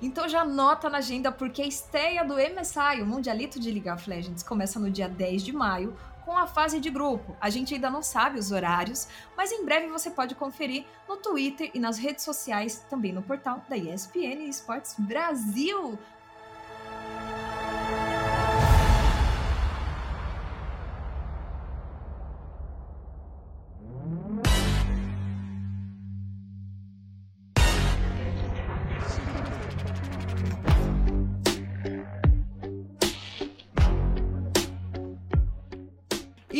Então 0.00 0.28
já 0.28 0.40
anota 0.40 0.90
na 0.90 0.98
agenda, 0.98 1.30
porque 1.30 1.62
a 1.62 1.66
estreia 1.66 2.24
do 2.24 2.34
MSI, 2.34 3.00
o 3.00 3.06
Mundialito 3.06 3.60
de 3.60 3.70
League 3.70 3.88
of 3.88 4.10
Legends, 4.10 4.42
começa 4.42 4.80
no 4.80 4.90
dia 4.90 5.08
10 5.08 5.44
de 5.44 5.52
maio, 5.52 5.96
com 6.24 6.36
a 6.36 6.46
fase 6.46 6.80
de 6.80 6.90
grupo. 6.90 7.36
A 7.40 7.50
gente 7.50 7.74
ainda 7.74 7.88
não 7.88 8.02
sabe 8.02 8.38
os 8.38 8.50
horários, 8.50 9.06
mas 9.36 9.52
em 9.52 9.64
breve 9.64 9.86
você 9.88 10.10
pode 10.10 10.34
conferir 10.34 10.84
no 11.08 11.16
Twitter 11.16 11.70
e 11.72 11.78
nas 11.78 11.98
redes 11.98 12.24
sociais, 12.24 12.84
também 12.90 13.12
no 13.12 13.22
portal 13.22 13.62
da 13.68 13.76
ESPN 13.76 14.48
Esportes 14.48 14.96
Brasil. 14.98 15.98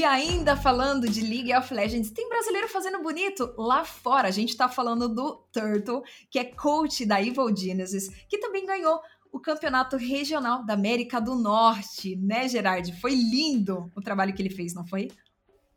E 0.03 0.05
ainda 0.05 0.57
falando 0.57 1.09
de 1.09 1.21
League 1.21 1.55
of 1.55 1.73
Legends, 1.73 2.11
tem 2.11 2.29
brasileiro 2.29 2.67
fazendo 2.67 3.01
bonito 3.01 3.55
lá 3.57 3.85
fora. 3.85 4.27
A 4.27 4.33
gente 4.33 4.57
tá 4.57 4.69
falando 4.69 5.09
do 5.09 5.37
Turtle, 5.53 6.03
que 6.29 6.41
é 6.41 6.45
coach 6.45 7.07
da 7.07 7.23
Evil 7.23 7.57
Genesis, 7.57 8.09
que 8.29 8.39
também 8.39 8.67
ganhou 8.67 9.01
o 9.31 9.39
campeonato 9.39 9.97
regional 9.97 10.67
da 10.67 10.75
América 10.75 11.21
do 11.21 11.37
Norte, 11.37 12.17
né, 12.17 12.49
Gerard? 12.49 13.01
Foi 13.01 13.15
lindo 13.15 13.93
o 13.95 14.03
trabalho 14.03 14.35
que 14.35 14.43
ele 14.43 14.51
fez, 14.51 14.75
não 14.75 14.85
foi? 14.85 15.09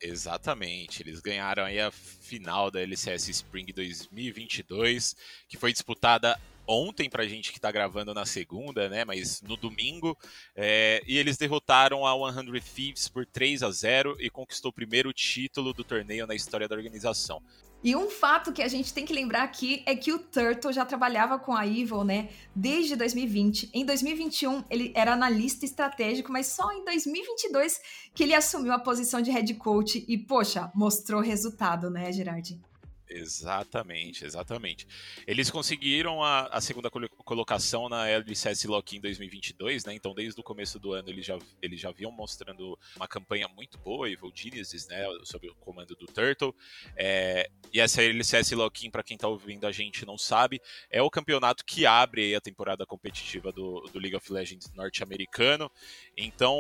Exatamente, 0.02 1.04
eles 1.04 1.20
ganharam 1.20 1.64
aí 1.64 1.80
a 1.80 1.92
final 1.92 2.72
da 2.72 2.82
LCS 2.82 3.30
Spring 3.30 3.68
2022, 3.76 5.16
que 5.48 5.56
foi 5.56 5.72
disputada 5.72 6.36
ontem 6.68 7.10
pra 7.10 7.28
gente 7.28 7.52
que 7.52 7.60
tá 7.60 7.72
gravando 7.72 8.14
na 8.14 8.26
segunda, 8.26 8.90
né? 8.90 9.06
Mas 9.06 9.42
no 9.42 9.56
domingo. 9.56 10.18
É, 10.56 11.02
e 11.08 11.18
eles 11.18 11.38
derrotaram 11.38 12.06
a 12.06 12.34
100 12.34 12.62
Thieves 12.62 13.08
por 13.08 13.26
3 13.26 13.64
a 13.64 13.72
0 13.72 14.18
e 14.20 14.30
conquistou 14.30 14.70
o 14.70 14.74
primeiro 14.74 15.12
título 15.14 15.74
do 15.74 15.84
torneio 15.84 16.28
na 16.28 16.36
história 16.36 16.68
da 16.68 16.76
organização. 16.76 17.42
E 17.86 17.96
um 17.96 18.10
fato 18.10 18.52
que 18.52 18.64
a 18.64 18.68
gente 18.68 18.92
tem 18.92 19.06
que 19.06 19.14
lembrar 19.14 19.44
aqui 19.44 19.84
é 19.86 19.96
que 19.96 20.12
o 20.12 20.18
Turtle 20.18 20.74
já 20.74 20.84
trabalhava 20.84 21.38
com 21.38 21.54
a 21.54 21.68
Evil, 21.68 22.04
né, 22.04 22.30
desde 22.56 22.96
2020. 22.96 23.70
Em 23.72 23.86
2021, 23.86 24.64
ele 24.72 24.92
era 24.96 25.14
analista 25.14 25.66
estratégico, 25.66 26.32
mas 26.32 26.48
só 26.48 26.72
em 26.72 26.84
2022 26.84 27.80
que 28.16 28.24
ele 28.24 28.34
assumiu 28.34 28.74
a 28.74 28.80
posição 28.80 29.22
de 29.22 29.30
head 29.30 29.54
coach 29.54 30.04
e, 30.08 30.18
poxa, 30.18 30.72
mostrou 30.74 31.22
resultado, 31.22 31.92
né, 31.92 32.12
Gerard? 32.12 32.60
Exatamente, 33.08 34.26
exatamente. 34.26 34.88
Eles 35.28 35.52
conseguiram 35.52 36.24
a, 36.24 36.48
a 36.48 36.60
segunda 36.60 36.90
colocação 36.90 37.88
na 37.88 38.08
LCS 38.08 38.66
Lock 38.66 38.98
em 38.98 39.00
2022, 39.00 39.86
né? 39.86 39.94
Então, 39.94 40.14
desde 40.14 40.40
o 40.40 40.44
começo 40.44 40.80
do 40.80 40.92
ano, 40.94 41.10
eles 41.10 41.26
já, 41.26 41.38
eles 41.62 41.80
já 41.80 41.92
vinham 41.92 42.12
mostrando 42.12 42.78
uma 42.96 43.08
campanha 43.08 43.48
muito 43.48 43.78
boa, 43.78 44.10
Evil 44.10 44.32
Genesis, 44.34 44.88
né? 44.88 45.06
Sob 45.24 45.48
o 45.48 45.56
comando 45.56 45.96
do 45.96 46.08
Turtle. 46.08 46.56
É, 46.98 47.50
e 47.72 47.80
essa 47.80 48.02
LCS 48.02 48.52
Lock, 48.52 48.90
para 48.90 49.04
quem 49.04 49.18
tá 49.18 49.28
ouvindo 49.28 49.68
a 49.68 49.72
gente 49.72 50.06
não 50.06 50.18
sabe, 50.18 50.60
é 50.90 51.02
o 51.02 51.10
campeonato 51.10 51.64
que 51.64 51.86
abre 51.86 52.34
a 52.34 52.42
temporada 52.42 52.86
competitiva 52.86 53.52
do, 53.52 53.82
do 53.94 54.00
League 54.00 54.16
of 54.16 54.34
Legends 54.34 54.72
norte-americano. 54.74 55.72
Então, 56.18 56.56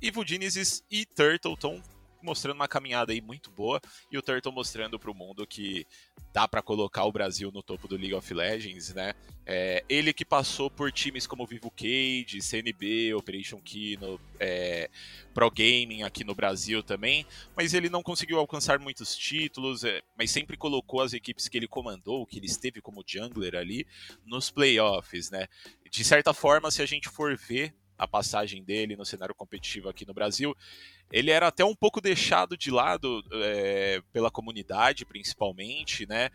Evil 0.00 0.26
Genesis 0.26 0.84
e 0.90 1.06
Turtle 1.06 1.54
estão 1.54 1.80
mostrando 2.22 2.56
uma 2.56 2.68
caminhada 2.68 3.12
aí 3.12 3.20
muito 3.20 3.50
boa 3.50 3.80
e 4.10 4.18
o 4.18 4.22
Turtle 4.22 4.52
mostrando 4.52 4.98
para 4.98 5.10
o 5.10 5.14
mundo 5.14 5.46
que 5.46 5.86
dá 6.32 6.48
para 6.48 6.62
colocar 6.62 7.04
o 7.04 7.12
Brasil 7.12 7.50
no 7.52 7.62
topo 7.62 7.86
do 7.86 7.96
League 7.96 8.14
of 8.14 8.32
Legends, 8.32 8.94
né? 8.94 9.14
É, 9.44 9.84
ele 9.88 10.12
que 10.12 10.24
passou 10.24 10.70
por 10.70 10.92
times 10.92 11.26
como 11.26 11.46
Vivo 11.46 11.70
Cage, 11.70 12.40
CNB, 12.40 13.12
Operation 13.14 13.60
Kino, 13.60 14.20
é, 14.38 14.88
Pro 15.34 15.50
Gaming 15.50 16.04
aqui 16.04 16.22
no 16.22 16.34
Brasil 16.34 16.82
também, 16.82 17.26
mas 17.56 17.74
ele 17.74 17.88
não 17.88 18.02
conseguiu 18.02 18.38
alcançar 18.38 18.78
muitos 18.78 19.16
títulos, 19.16 19.82
é, 19.82 20.00
mas 20.16 20.30
sempre 20.30 20.56
colocou 20.56 21.00
as 21.00 21.12
equipes 21.12 21.48
que 21.48 21.56
ele 21.56 21.66
comandou, 21.66 22.24
que 22.24 22.38
ele 22.38 22.46
esteve 22.46 22.80
como 22.80 23.04
jungler 23.06 23.56
ali, 23.56 23.86
nos 24.24 24.48
playoffs, 24.48 25.30
né? 25.30 25.48
De 25.90 26.04
certa 26.04 26.32
forma, 26.32 26.70
se 26.70 26.80
a 26.80 26.86
gente 26.86 27.08
for 27.08 27.36
ver 27.36 27.74
a 27.98 28.06
passagem 28.08 28.62
dele 28.62 28.96
no 28.96 29.04
cenário 29.04 29.34
competitivo 29.34 29.88
aqui 29.88 30.06
no 30.06 30.14
Brasil, 30.14 30.56
ele 31.10 31.30
era 31.30 31.48
até 31.48 31.64
um 31.64 31.74
pouco 31.74 32.00
deixado 32.00 32.56
de 32.56 32.70
lado 32.70 33.22
é, 33.32 34.02
pela 34.12 34.30
comunidade, 34.30 35.04
principalmente, 35.04 36.06
né? 36.06 36.30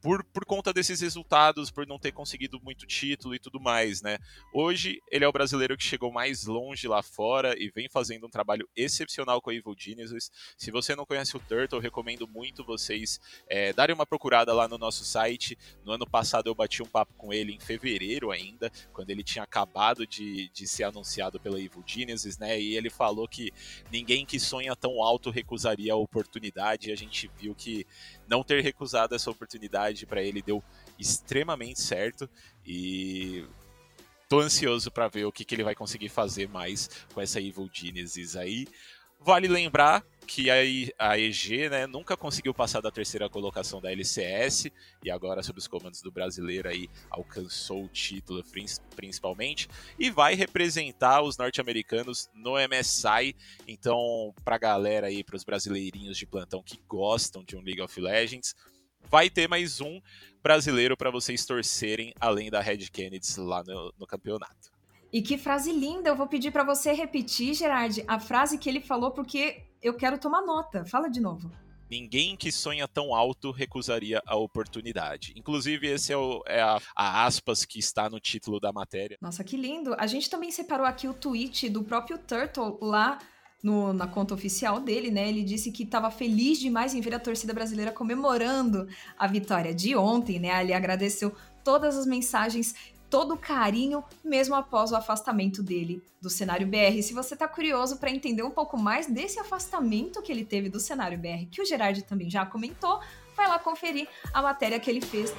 Por, 0.00 0.22
por 0.24 0.44
conta 0.44 0.72
desses 0.72 1.00
resultados, 1.00 1.70
por 1.70 1.86
não 1.86 1.98
ter 1.98 2.12
conseguido 2.12 2.60
muito 2.62 2.86
título 2.86 3.34
e 3.34 3.38
tudo 3.38 3.60
mais, 3.60 4.02
né? 4.02 4.18
Hoje, 4.52 5.00
ele 5.10 5.24
é 5.24 5.28
o 5.28 5.32
brasileiro 5.32 5.76
que 5.76 5.84
chegou 5.84 6.12
mais 6.12 6.46
longe 6.46 6.86
lá 6.86 7.02
fora 7.02 7.54
e 7.58 7.70
vem 7.70 7.88
fazendo 7.88 8.26
um 8.26 8.30
trabalho 8.30 8.68
excepcional 8.76 9.40
com 9.40 9.50
a 9.50 9.54
Evil 9.54 9.74
Genesis. 9.76 10.30
Se 10.56 10.70
você 10.70 10.94
não 10.94 11.06
conhece 11.06 11.36
o 11.36 11.40
Turtle, 11.40 11.80
recomendo 11.80 12.28
muito 12.28 12.64
vocês 12.64 13.20
é, 13.48 13.72
darem 13.72 13.94
uma 13.94 14.06
procurada 14.06 14.52
lá 14.52 14.68
no 14.68 14.78
nosso 14.78 15.04
site. 15.04 15.58
No 15.84 15.92
ano 15.92 16.06
passado, 16.06 16.48
eu 16.48 16.54
bati 16.54 16.82
um 16.82 16.86
papo 16.86 17.14
com 17.14 17.32
ele 17.32 17.52
em 17.52 17.60
fevereiro 17.60 18.30
ainda, 18.30 18.70
quando 18.92 19.10
ele 19.10 19.22
tinha 19.22 19.44
acabado 19.44 20.06
de, 20.06 20.48
de 20.50 20.66
ser 20.66 20.84
anunciado 20.84 21.40
pela 21.40 21.60
Evil 21.60 21.82
Genesis, 21.86 22.38
né? 22.38 22.60
E 22.60 22.76
ele 22.76 22.90
falou 22.90 23.26
que 23.26 23.52
ninguém 23.90 24.24
que 24.24 24.38
sonha 24.38 24.76
tão 24.76 25.02
alto 25.02 25.30
recusaria 25.30 25.92
a 25.92 25.96
oportunidade. 25.96 26.90
E 26.90 26.92
a 26.92 26.96
gente 26.96 27.30
viu 27.36 27.54
que 27.54 27.86
não 28.28 28.42
ter 28.42 28.62
recusado 28.62 29.14
essa 29.14 29.30
oportunidade 29.30 30.06
para 30.06 30.22
ele 30.22 30.42
deu 30.42 30.62
extremamente 30.98 31.80
certo 31.80 32.28
e 32.64 33.44
tô 34.28 34.40
ansioso 34.40 34.90
para 34.90 35.08
ver 35.08 35.24
o 35.24 35.32
que, 35.32 35.44
que 35.44 35.54
ele 35.54 35.64
vai 35.64 35.74
conseguir 35.74 36.08
fazer 36.08 36.48
mais 36.48 36.88
com 37.12 37.20
essa 37.20 37.40
Evil 37.40 37.70
Genesis 37.72 38.36
aí. 38.36 38.66
Vale 39.20 39.48
lembrar 39.48 40.04
que 40.26 40.50
a, 40.50 41.18
EG 41.18 41.68
né, 41.70 41.86
nunca 41.86 42.16
conseguiu 42.16 42.52
passar 42.52 42.80
da 42.80 42.90
terceira 42.90 43.28
colocação 43.30 43.80
da 43.80 43.90
LCS 43.90 44.70
e 45.02 45.10
agora, 45.10 45.42
sob 45.42 45.58
os 45.58 45.66
comandos 45.66 46.02
do 46.02 46.10
brasileiro, 46.10 46.68
aí, 46.68 46.88
alcançou 47.08 47.84
o 47.84 47.88
título 47.88 48.42
principalmente 48.94 49.68
e 49.98 50.10
vai 50.10 50.34
representar 50.34 51.22
os 51.22 51.38
norte-americanos 51.38 52.28
no 52.34 52.54
MSI. 52.56 53.34
Então, 53.66 54.34
para 54.44 54.56
a 54.56 54.58
galera 54.58 55.06
aí, 55.06 55.22
para 55.22 55.36
os 55.36 55.44
brasileirinhos 55.44 56.18
de 56.18 56.26
plantão 56.26 56.62
que 56.62 56.78
gostam 56.88 57.44
de 57.44 57.56
um 57.56 57.62
League 57.62 57.80
of 57.80 58.00
Legends, 58.00 58.54
vai 59.08 59.30
ter 59.30 59.48
mais 59.48 59.80
um 59.80 60.00
brasileiro 60.42 60.96
para 60.96 61.10
vocês 61.10 61.46
torcerem 61.46 62.12
além 62.20 62.50
da 62.50 62.60
Red 62.60 62.88
Kennedy 62.88 63.26
lá 63.38 63.62
no, 63.62 63.94
no 63.98 64.06
campeonato. 64.06 64.75
E 65.16 65.22
que 65.22 65.38
frase 65.38 65.72
linda! 65.72 66.10
Eu 66.10 66.14
vou 66.14 66.26
pedir 66.26 66.50
para 66.50 66.62
você 66.62 66.92
repetir, 66.92 67.54
Gerard, 67.54 68.04
a 68.06 68.20
frase 68.20 68.58
que 68.58 68.68
ele 68.68 68.82
falou, 68.82 69.12
porque 69.12 69.62
eu 69.80 69.94
quero 69.94 70.18
tomar 70.18 70.42
nota. 70.42 70.84
Fala 70.84 71.08
de 71.08 71.22
novo. 71.22 71.50
Ninguém 71.90 72.36
que 72.36 72.52
sonha 72.52 72.86
tão 72.86 73.14
alto 73.14 73.50
recusaria 73.50 74.22
a 74.26 74.36
oportunidade. 74.36 75.32
Inclusive, 75.34 75.86
esse 75.86 76.12
é, 76.12 76.18
o, 76.18 76.42
é 76.46 76.60
a, 76.60 76.78
a, 76.94 77.24
aspas 77.24 77.64
que 77.64 77.78
está 77.78 78.10
no 78.10 78.20
título 78.20 78.60
da 78.60 78.70
matéria. 78.74 79.16
Nossa, 79.18 79.42
que 79.42 79.56
lindo! 79.56 79.94
A 79.98 80.06
gente 80.06 80.28
também 80.28 80.50
separou 80.50 80.84
aqui 80.84 81.08
o 81.08 81.14
tweet 81.14 81.70
do 81.70 81.82
próprio 81.82 82.18
Turtle 82.18 82.76
lá 82.82 83.18
no, 83.62 83.94
na 83.94 84.06
conta 84.06 84.34
oficial 84.34 84.80
dele, 84.80 85.10
né? 85.10 85.30
Ele 85.30 85.42
disse 85.42 85.72
que 85.72 85.84
estava 85.84 86.10
feliz 86.10 86.58
demais 86.60 86.94
em 86.94 87.00
ver 87.00 87.14
a 87.14 87.18
torcida 87.18 87.54
brasileira 87.54 87.90
comemorando 87.90 88.86
a 89.18 89.26
vitória 89.26 89.74
de 89.74 89.96
ontem, 89.96 90.38
né? 90.38 90.60
Ele 90.62 90.74
agradeceu 90.74 91.34
todas 91.64 91.96
as 91.96 92.06
mensagens 92.06 92.74
todo 93.08 93.34
o 93.34 93.38
carinho, 93.38 94.04
mesmo 94.24 94.54
após 94.54 94.92
o 94.92 94.96
afastamento 94.96 95.62
dele 95.62 96.02
do 96.20 96.28
cenário 96.28 96.66
BR. 96.66 97.02
Se 97.02 97.14
você 97.14 97.34
está 97.34 97.46
curioso 97.46 97.98
para 97.98 98.10
entender 98.10 98.42
um 98.42 98.50
pouco 98.50 98.76
mais 98.76 99.06
desse 99.06 99.38
afastamento 99.38 100.22
que 100.22 100.32
ele 100.32 100.44
teve 100.44 100.68
do 100.68 100.80
cenário 100.80 101.18
BR, 101.18 101.46
que 101.50 101.62
o 101.62 101.64
Gerard 101.64 102.02
também 102.02 102.28
já 102.28 102.44
comentou, 102.44 103.00
vai 103.36 103.48
lá 103.48 103.58
conferir 103.58 104.08
a 104.32 104.42
matéria 104.42 104.80
que 104.80 104.90
ele 104.90 105.00
fez 105.00 105.32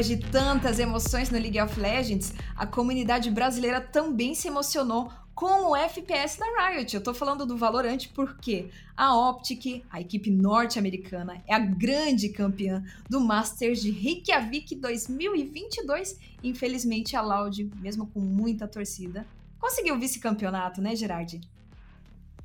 Depois 0.00 0.18
de 0.18 0.30
tantas 0.30 0.78
emoções 0.78 1.28
no 1.28 1.36
League 1.36 1.60
of 1.60 1.78
Legends, 1.78 2.32
a 2.56 2.66
comunidade 2.66 3.30
brasileira 3.30 3.82
também 3.82 4.34
se 4.34 4.48
emocionou 4.48 5.12
com 5.34 5.68
o 5.68 5.76
FPS 5.76 6.38
da 6.38 6.46
Riot. 6.70 6.94
Eu 6.94 7.02
tô 7.02 7.12
falando 7.12 7.44
do 7.44 7.54
Valorant 7.54 8.08
porque 8.14 8.70
a 8.96 9.14
Optic, 9.14 9.84
a 9.90 10.00
equipe 10.00 10.30
norte-americana, 10.30 11.44
é 11.46 11.54
a 11.54 11.58
grande 11.58 12.30
campeã 12.30 12.82
do 13.10 13.20
Masters 13.20 13.82
de 13.82 13.90
Reykjavik 13.90 14.74
2022. 14.74 16.18
Infelizmente, 16.42 17.14
a 17.14 17.20
Loud, 17.20 17.70
mesmo 17.76 18.06
com 18.06 18.20
muita 18.20 18.66
torcida, 18.66 19.26
conseguiu 19.58 19.96
o 19.96 19.98
vice-campeonato, 19.98 20.80
né, 20.80 20.96
Gerard? 20.96 21.38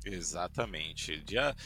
Exatamente. 0.04 1.22
Dia 1.24 1.56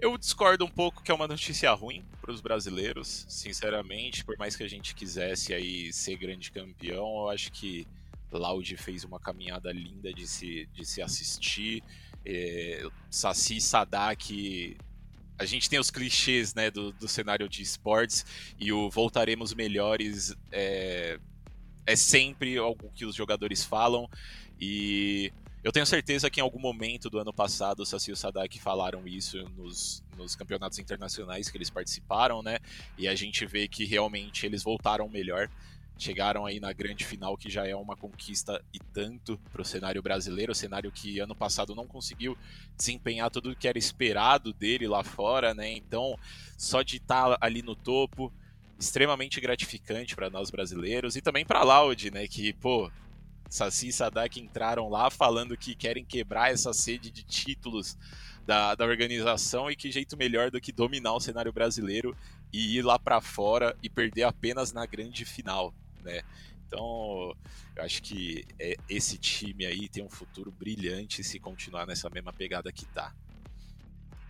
Eu 0.00 0.16
discordo 0.16 0.64
um 0.64 0.70
pouco 0.70 1.02
que 1.02 1.10
é 1.10 1.14
uma 1.14 1.26
notícia 1.26 1.72
ruim 1.72 2.04
para 2.20 2.30
os 2.30 2.40
brasileiros, 2.40 3.26
sinceramente. 3.28 4.24
Por 4.24 4.38
mais 4.38 4.54
que 4.54 4.62
a 4.62 4.68
gente 4.68 4.94
quisesse 4.94 5.52
aí 5.52 5.92
ser 5.92 6.16
grande 6.16 6.52
campeão, 6.52 7.22
eu 7.22 7.30
acho 7.30 7.50
que 7.50 7.86
Laude 8.30 8.76
fez 8.76 9.02
uma 9.02 9.18
caminhada 9.18 9.72
linda 9.72 10.12
de 10.12 10.26
se, 10.26 10.66
de 10.72 10.84
se 10.84 11.02
assistir. 11.02 11.82
É, 12.24 12.86
Saci 13.10 13.60
Sadak 13.60 14.76
a 15.38 15.44
gente 15.44 15.70
tem 15.70 15.78
os 15.78 15.90
clichês 15.90 16.52
né, 16.52 16.70
do, 16.70 16.92
do 16.92 17.06
cenário 17.06 17.48
de 17.48 17.62
esportes 17.62 18.26
e 18.58 18.72
o 18.72 18.90
voltaremos 18.90 19.54
melhores 19.54 20.34
é, 20.50 21.18
é 21.86 21.96
sempre 21.96 22.58
algo 22.58 22.90
que 22.92 23.06
os 23.06 23.14
jogadores 23.14 23.64
falam 23.64 24.10
e 24.60 25.32
eu 25.62 25.72
tenho 25.72 25.86
certeza 25.86 26.30
que 26.30 26.40
em 26.40 26.42
algum 26.42 26.58
momento 26.58 27.10
do 27.10 27.18
ano 27.18 27.32
passado 27.32 27.80
o 27.80 27.86
Saci 27.86 28.10
e 28.10 28.12
o 28.12 28.16
Sadak 28.16 28.58
falaram 28.60 29.06
isso 29.06 29.42
nos, 29.56 30.02
nos 30.16 30.36
campeonatos 30.36 30.78
internacionais 30.78 31.48
que 31.50 31.56
eles 31.56 31.70
participaram, 31.70 32.42
né? 32.42 32.58
E 32.96 33.08
a 33.08 33.14
gente 33.14 33.44
vê 33.44 33.66
que 33.66 33.84
realmente 33.84 34.46
eles 34.46 34.62
voltaram 34.62 35.08
melhor 35.08 35.50
chegaram 35.98 36.46
aí 36.46 36.60
na 36.60 36.72
grande 36.72 37.04
final, 37.04 37.36
que 37.36 37.50
já 37.50 37.66
é 37.66 37.74
uma 37.74 37.96
conquista 37.96 38.64
e 38.72 38.78
tanto 38.78 39.36
para 39.52 39.60
o 39.60 39.64
cenário 39.64 40.00
brasileiro, 40.00 40.54
cenário 40.54 40.92
que 40.92 41.18
ano 41.18 41.34
passado 41.34 41.74
não 41.74 41.86
conseguiu 41.86 42.38
desempenhar 42.76 43.30
tudo 43.30 43.50
o 43.50 43.56
que 43.56 43.66
era 43.66 43.76
esperado 43.76 44.52
dele 44.52 44.86
lá 44.86 45.02
fora, 45.02 45.52
né? 45.52 45.72
Então, 45.72 46.16
só 46.56 46.82
de 46.82 46.96
estar 46.98 47.30
tá 47.30 47.38
ali 47.40 47.62
no 47.62 47.74
topo, 47.74 48.32
extremamente 48.78 49.40
gratificante 49.40 50.14
para 50.14 50.30
nós 50.30 50.50
brasileiros 50.50 51.16
e 51.16 51.20
também 51.20 51.44
para 51.44 51.60
a 51.60 51.64
né? 52.10 52.28
Que, 52.28 52.52
pô, 52.52 52.90
Saci 53.48 53.88
e 53.88 53.92
Sadak 53.92 54.40
entraram 54.40 54.88
lá 54.88 55.10
falando 55.10 55.56
que 55.56 55.74
querem 55.74 56.04
quebrar 56.04 56.52
essa 56.52 56.72
sede 56.72 57.10
de 57.10 57.22
títulos 57.22 57.96
da, 58.46 58.74
da 58.74 58.84
organização 58.84 59.70
e 59.70 59.76
que 59.76 59.90
jeito 59.90 60.16
melhor 60.16 60.50
do 60.50 60.60
que 60.60 60.72
dominar 60.72 61.14
o 61.14 61.20
cenário 61.20 61.52
brasileiro 61.52 62.16
e 62.52 62.76
ir 62.76 62.82
lá 62.82 62.98
para 62.98 63.20
fora 63.20 63.76
e 63.82 63.90
perder 63.90 64.22
apenas 64.22 64.72
na 64.72 64.86
grande 64.86 65.24
final, 65.24 65.74
né? 66.02 66.22
Então, 66.66 67.34
eu 67.76 67.82
acho 67.82 68.02
que 68.02 68.44
é, 68.58 68.76
esse 68.88 69.16
time 69.16 69.64
aí 69.64 69.88
tem 69.88 70.04
um 70.04 70.10
futuro 70.10 70.50
brilhante 70.50 71.24
se 71.24 71.40
continuar 71.40 71.86
nessa 71.86 72.10
mesma 72.10 72.32
pegada 72.32 72.70
que 72.70 72.84
tá. 72.86 73.14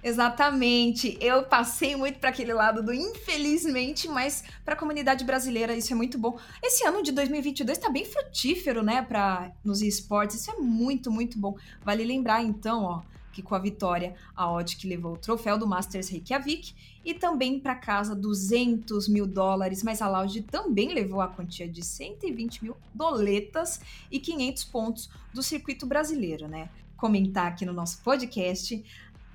Exatamente. 0.03 1.19
Eu 1.21 1.43
passei 1.45 1.97
muito 1.97 2.19
para 2.19 2.31
aquele 2.31 2.53
lado 2.53 2.83
do 2.83 2.95
infelizmente, 2.95 4.09
mas 4.09 4.45
para 4.65 4.75
a 4.75 4.77
comunidade 4.77 5.25
brasileira 5.25 5.77
isso 5.77 5.93
é 5.93 5.97
muito 5.97 6.17
bom. 6.17 6.39
Esse 6.63 6.87
ano 6.87 7.03
de 7.03 7.11
2022 7.11 7.77
está 7.77 7.91
bem 7.91 8.05
frutífero, 8.05 8.83
né, 8.83 9.03
para 9.03 9.51
nos 9.65 9.83
esportes. 9.83 10.41
Isso 10.41 10.51
é 10.51 10.57
muito, 10.57 11.11
muito 11.11 11.39
bom. 11.39 11.57
Vale 11.85 12.05
lembrar 12.05 12.43
então, 12.43 12.85
ó, 12.85 13.03
que 13.33 13.43
com 13.43 13.55
a 13.55 13.59
vitória 13.59 14.15
a 14.35 14.51
Odd 14.51 14.87
levou 14.87 15.15
o 15.15 15.19
troféu 15.19 15.57
do 15.57 15.67
Masters 15.67 16.09
Reykjavik 16.09 16.75
e 17.05 17.15
também 17.15 17.61
para 17.61 17.75
casa 17.75 18.15
200 18.15 19.09
mil 19.09 19.27
dólares, 19.27 19.83
mas 19.83 20.03
a 20.03 20.09
Loud 20.09 20.43
também 20.43 20.93
levou 20.93 21.21
a 21.21 21.29
quantia 21.29 21.69
de 21.69 21.85
120 21.85 22.65
mil 22.65 22.77
doletas 22.93 23.81
e 24.11 24.19
500 24.19 24.65
pontos 24.65 25.11
do 25.33 25.43
circuito 25.43 25.87
brasileiro, 25.87 26.49
né? 26.49 26.69
Comentar 26.97 27.47
aqui 27.47 27.65
no 27.65 27.73
nosso 27.73 28.03
podcast 28.03 28.85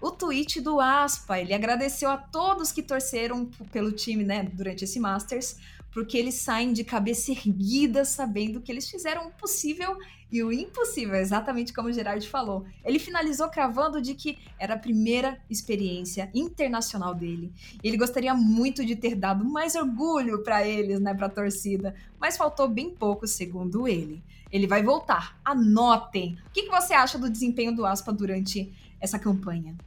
o 0.04 0.12
tweet 0.12 0.60
do 0.60 0.82
Aspa. 0.82 1.40
Ele 1.40 1.54
agradeceu 1.54 2.10
a 2.10 2.18
todos 2.18 2.74
que 2.74 2.84
torceram 2.84 3.46
pelo 3.72 3.90
time, 3.90 4.22
né, 4.22 4.44
durante 4.44 4.84
esse 4.84 5.00
Masters, 5.00 5.56
porque 5.94 6.18
eles 6.18 6.36
saem 6.36 6.74
de 6.74 6.84
cabeça 6.84 7.32
erguida 7.32 8.04
sabendo 8.04 8.60
que 8.60 8.70
eles 8.70 8.90
fizeram 8.90 9.28
o 9.28 9.32
possível 9.32 9.98
e 10.30 10.44
o 10.44 10.52
impossível, 10.52 11.16
exatamente 11.16 11.72
como 11.72 11.88
o 11.88 11.94
Gerard 11.94 12.28
falou. 12.28 12.66
Ele 12.84 13.00
finalizou 13.00 13.48
cravando 13.48 14.02
de 14.02 14.14
que 14.14 14.40
era 14.60 14.74
a 14.74 14.80
primeira 14.80 15.40
experiência 15.50 16.30
internacional 16.34 17.16
dele. 17.16 17.54
Ele 17.82 17.96
gostaria 17.96 18.34
muito 18.34 18.84
de 18.84 18.98
ter 18.98 19.16
dado 19.16 19.46
mais 19.46 19.74
orgulho 19.74 20.44
para 20.44 20.68
eles, 20.68 21.00
né, 21.00 21.14
para 21.14 21.28
a 21.28 21.30
torcida, 21.30 21.96
mas 22.20 22.36
faltou 22.36 22.68
bem 22.68 22.90
pouco, 22.90 23.26
segundo 23.26 23.88
ele. 23.88 24.22
Ele 24.52 24.68
vai 24.68 24.84
voltar. 24.84 25.40
Anotem. 25.46 26.38
O 26.48 26.52
que, 26.52 26.64
que 26.64 26.70
você 26.70 26.94
acha 26.94 27.18
do 27.18 27.30
desempenho 27.30 27.74
do 27.74 27.86
Aspa 27.86 28.12
durante 28.12 28.74
essa 29.00 29.18
campanha? 29.18 29.78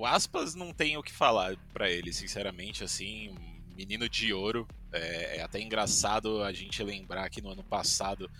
O 0.00 0.06
Aspas 0.06 0.54
não 0.54 0.72
tem 0.72 0.96
o 0.96 1.02
que 1.02 1.12
falar 1.12 1.58
para 1.74 1.90
ele, 1.90 2.10
sinceramente, 2.10 2.82
assim, 2.82 3.34
menino 3.76 4.08
de 4.08 4.32
ouro. 4.32 4.66
É, 4.90 5.36
é, 5.36 5.42
até 5.42 5.60
engraçado 5.60 6.42
a 6.42 6.50
gente 6.54 6.82
lembrar 6.82 7.28
que 7.28 7.42
no 7.42 7.50
ano 7.50 7.62
passado, 7.62 8.30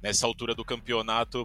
nessa 0.00 0.24
altura 0.24 0.54
do 0.54 0.64
campeonato, 0.64 1.44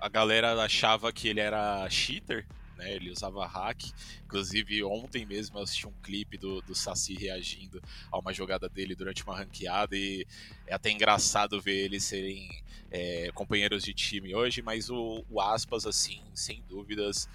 a 0.00 0.08
galera 0.08 0.60
achava 0.60 1.12
que 1.12 1.28
ele 1.28 1.38
era 1.38 1.88
cheater, 1.88 2.44
né? 2.76 2.92
Ele 2.92 3.12
usava 3.12 3.46
hack. 3.46 3.84
Inclusive, 4.24 4.82
ontem 4.82 5.24
mesmo 5.24 5.58
eu 5.58 5.62
assisti 5.62 5.86
um 5.86 5.94
clipe 6.02 6.36
do, 6.36 6.60
do 6.62 6.74
Saci 6.74 7.14
reagindo 7.14 7.80
a 8.10 8.18
uma 8.18 8.32
jogada 8.32 8.68
dele 8.68 8.96
durante 8.96 9.22
uma 9.22 9.36
ranqueada 9.36 9.96
e 9.96 10.26
é 10.66 10.74
até 10.74 10.90
engraçado 10.90 11.60
ver 11.60 11.84
eles 11.84 12.02
serem 12.02 12.50
é, 12.90 13.30
companheiros 13.32 13.84
de 13.84 13.94
time 13.94 14.34
hoje, 14.34 14.60
mas 14.60 14.90
o, 14.90 15.24
o 15.30 15.40
Aspas, 15.40 15.86
assim, 15.86 16.20
sem 16.34 16.64
dúvidas, 16.68 17.28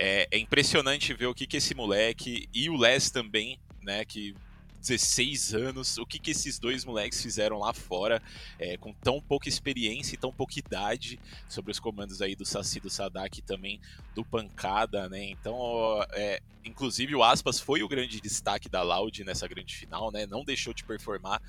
é, 0.00 0.26
é, 0.30 0.38
impressionante 0.38 1.12
ver 1.12 1.26
o 1.26 1.34
que, 1.34 1.46
que 1.46 1.58
esse 1.58 1.74
moleque 1.74 2.48
e 2.54 2.70
o 2.70 2.76
Les 2.76 3.10
também, 3.10 3.60
né, 3.82 4.02
que 4.02 4.34
16 4.80 5.52
anos, 5.52 5.98
o 5.98 6.06
que, 6.06 6.18
que 6.18 6.30
esses 6.30 6.58
dois 6.58 6.86
moleques 6.86 7.20
fizeram 7.20 7.58
lá 7.58 7.74
fora, 7.74 8.22
é, 8.58 8.78
com 8.78 8.94
tão 8.94 9.20
pouca 9.20 9.46
experiência 9.46 10.14
e 10.14 10.18
tão 10.18 10.32
pouca 10.32 10.58
idade, 10.58 11.20
sobre 11.46 11.70
os 11.70 11.78
comandos 11.78 12.22
aí 12.22 12.34
do 12.34 12.46
Saci, 12.46 12.80
do 12.80 12.88
Sadak 12.88 13.38
e 13.38 13.42
também 13.42 13.78
do 14.14 14.24
Pancada, 14.24 15.06
né? 15.10 15.22
Então, 15.22 16.02
é, 16.12 16.40
inclusive 16.64 17.14
o 17.14 17.22
Aspas 17.22 17.60
foi 17.60 17.82
o 17.82 17.88
grande 17.88 18.22
destaque 18.22 18.70
da 18.70 18.80
Loud 18.82 19.22
nessa 19.22 19.46
grande 19.46 19.76
final, 19.76 20.10
né? 20.10 20.24
Não 20.24 20.42
deixou 20.42 20.72
de 20.72 20.82
performar. 20.82 21.42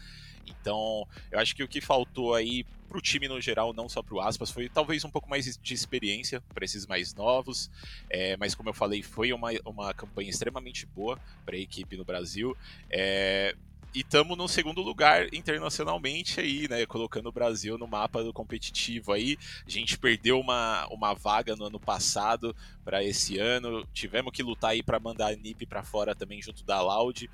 Então, 0.47 1.08
eu 1.32 1.39
acho 1.39 1.56
que 1.56 1.63
o 1.63 1.67
que 1.67 1.82
faltou 1.82 2.34
aí 2.34 2.65
para 2.88 2.97
o 2.97 3.01
time 3.01 3.27
no 3.27 3.39
geral, 3.39 3.73
não 3.73 3.88
só 3.88 4.04
para 4.04 4.15
o 4.15 4.19
Aspas, 4.19 4.51
foi 4.51 4.67
talvez 4.67 5.06
um 5.06 5.10
pouco 5.10 5.30
mais 5.30 5.58
de 5.58 5.73
experiência 5.73 6.41
para 6.54 6.65
esses 6.65 6.86
mais 6.86 7.13
novos. 7.13 7.71
É, 8.10 8.36
mas, 8.38 8.54
como 8.54 8.69
eu 8.69 8.73
falei, 8.73 9.01
foi 9.01 9.32
uma, 9.32 9.49
uma 9.65 9.93
campanha 9.93 10.30
extremamente 10.30 10.86
boa 10.86 11.17
para 11.45 11.56
a 11.56 11.60
equipe 11.60 11.95
no 11.95 12.04
Brasil. 12.04 12.56
É, 12.89 13.56
e 13.93 13.99
estamos 13.99 14.38
no 14.38 14.47
segundo 14.47 14.82
lugar 14.82 15.34
internacionalmente 15.34 16.39
aí, 16.39 16.65
né? 16.69 16.86
Colocando 16.86 17.27
o 17.27 17.32
Brasil 17.32 17.77
no 17.77 17.88
mapa 17.88 18.23
do 18.23 18.32
competitivo 18.32 19.12
aí. 19.12 19.38
A 19.67 19.69
gente 19.69 19.97
perdeu 19.97 20.39
uma, 20.39 20.88
uma 20.88 21.13
vaga 21.13 21.58
no 21.58 21.65
ano 21.65 21.80
passado 21.80 22.56
para 22.86 23.04
esse 23.04 23.38
ano. 23.38 23.86
Tivemos 23.93 24.32
que 24.32 24.41
lutar 24.41 24.71
aí 24.71 24.82
para 24.82 24.97
mandar 24.97 25.27
a 25.27 25.36
NIP 25.36 25.65
para 25.65 25.84
fora 25.84 26.15
também 26.15 26.41
junto 26.41 26.63
da 26.63 26.82
Loud. 26.82 27.30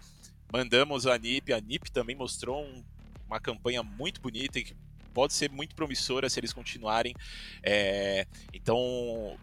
Mandamos 0.51 1.05
a 1.05 1.15
NIP, 1.15 1.53
a 1.53 1.59
NIP 1.59 1.91
também 1.91 2.15
mostrou 2.15 2.63
um 2.63 2.83
uma 3.27 3.39
campanha 3.39 3.83
muito 3.83 4.21
bonita 4.21 4.59
e 4.59 4.63
que 4.63 4.75
pode 5.13 5.33
ser 5.33 5.51
muito 5.51 5.75
promissora 5.75 6.29
se 6.29 6.39
eles 6.39 6.53
continuarem. 6.53 7.15
É, 7.61 8.25
então 8.53 9.37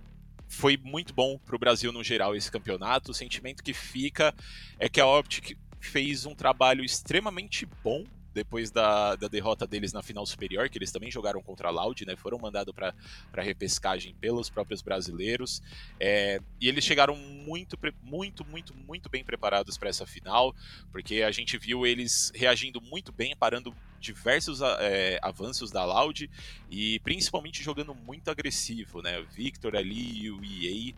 foi 0.49 0.77
muito 0.77 1.13
bom 1.13 1.39
para 1.39 1.57
o 1.57 1.59
Brasil 1.59 1.93
no 1.93 2.03
geral 2.03 2.35
esse 2.35 2.51
campeonato. 2.51 3.11
O 3.11 3.15
sentimento 3.15 3.63
que 3.63 3.75
fica 3.75 4.35
é 4.79 4.89
que 4.89 5.01
a 5.01 5.07
Optic 5.07 5.57
fez 5.81 6.25
um 6.27 6.35
trabalho 6.35 6.85
extremamente 6.85 7.67
bom 7.83 8.05
depois 8.35 8.71
da, 8.71 9.15
da 9.15 9.29
derrota 9.29 9.67
deles 9.67 9.93
na 9.93 10.03
final 10.03 10.27
superior, 10.27 10.69
que 10.69 10.77
eles 10.77 10.91
também 10.91 11.11
jogaram 11.11 11.41
contra 11.41 11.69
a 11.69 11.71
Loud, 11.71 12.05
né? 12.05 12.17
Foram 12.17 12.39
mandados 12.39 12.75
para 12.75 13.43
repescagem 13.43 14.15
pelos 14.21 14.51
próprios 14.51 14.83
brasileiros. 14.83 15.63
É, 16.01 16.41
e 16.61 16.69
eles 16.69 16.85
chegaram 16.85 17.17
muito, 17.17 17.79
muito, 18.03 18.45
muito, 18.45 18.75
muito 18.75 19.09
bem 19.09 19.25
preparados 19.25 19.79
para 19.79 19.89
essa 19.89 20.05
final, 20.05 20.55
porque 20.91 21.23
a 21.23 21.31
gente 21.31 21.57
viu 21.57 21.87
eles 21.87 22.33
reagindo 22.35 22.81
muito 22.81 23.13
bem, 23.13 23.37
parando 23.37 23.75
diversos 24.01 24.61
é, 24.81 25.19
avanços 25.23 25.71
da 25.71 25.85
Loud 25.85 26.29
e 26.71 26.99
principalmente 27.01 27.63
jogando 27.63 27.95
muito 27.95 28.31
agressivo, 28.31 29.01
né? 29.01 29.19
O 29.21 29.27
Victor 29.27 29.77
ali 29.77 30.25
e 30.25 30.31
o 30.31 30.45
EA 30.45 30.95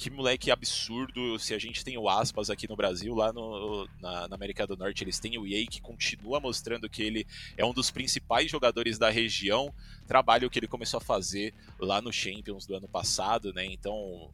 que 0.00 0.08
moleque 0.08 0.50
absurdo. 0.50 1.38
Se 1.38 1.52
a 1.52 1.58
gente 1.58 1.84
tem 1.84 1.98
o 1.98 2.08
Aspas 2.08 2.48
aqui 2.48 2.66
no 2.66 2.74
Brasil, 2.74 3.14
lá 3.14 3.34
no, 3.34 3.86
na, 4.00 4.26
na, 4.28 4.34
América 4.34 4.66
do 4.66 4.74
Norte 4.74 5.04
eles 5.04 5.20
têm 5.20 5.36
o 5.36 5.46
EA 5.46 5.66
que 5.66 5.78
continua 5.78 6.40
mostrando 6.40 6.88
que 6.88 7.02
ele 7.02 7.26
é 7.54 7.66
um 7.66 7.74
dos 7.74 7.90
principais 7.90 8.50
jogadores 8.50 8.98
da 8.98 9.10
região. 9.10 9.72
Trabalho 10.06 10.48
que 10.48 10.58
ele 10.58 10.66
começou 10.66 10.98
a 10.98 11.02
fazer 11.02 11.52
lá 11.78 12.00
no 12.00 12.10
Champions 12.10 12.66
do 12.66 12.74
ano 12.74 12.88
passado, 12.88 13.52
né? 13.52 13.66
Então, 13.66 14.30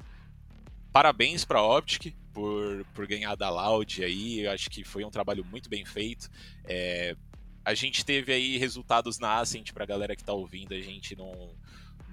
parabéns 0.93 1.45
para 1.45 1.61
Optic 1.61 2.15
por, 2.33 2.87
por 2.95 3.05
ganhar 3.09 3.35
da 3.35 3.51
Loud 3.51 4.05
aí. 4.05 4.47
Eu 4.47 4.53
acho 4.53 4.71
que 4.71 4.85
foi 4.85 5.05
um 5.05 5.11
trabalho 5.11 5.45
muito 5.45 5.69
bem 5.69 5.85
feito. 5.85 6.31
É, 6.65 7.17
a 7.65 7.75
gente 7.75 8.05
teve 8.05 8.33
aí 8.33 8.57
resultados 8.57 9.19
na 9.19 9.41
Ascent 9.41 9.73
para 9.73 9.83
a 9.83 9.87
galera 9.87 10.15
que 10.15 10.23
está 10.23 10.33
ouvindo, 10.33 10.73
a 10.75 10.81
gente 10.81 11.17
não 11.17 11.51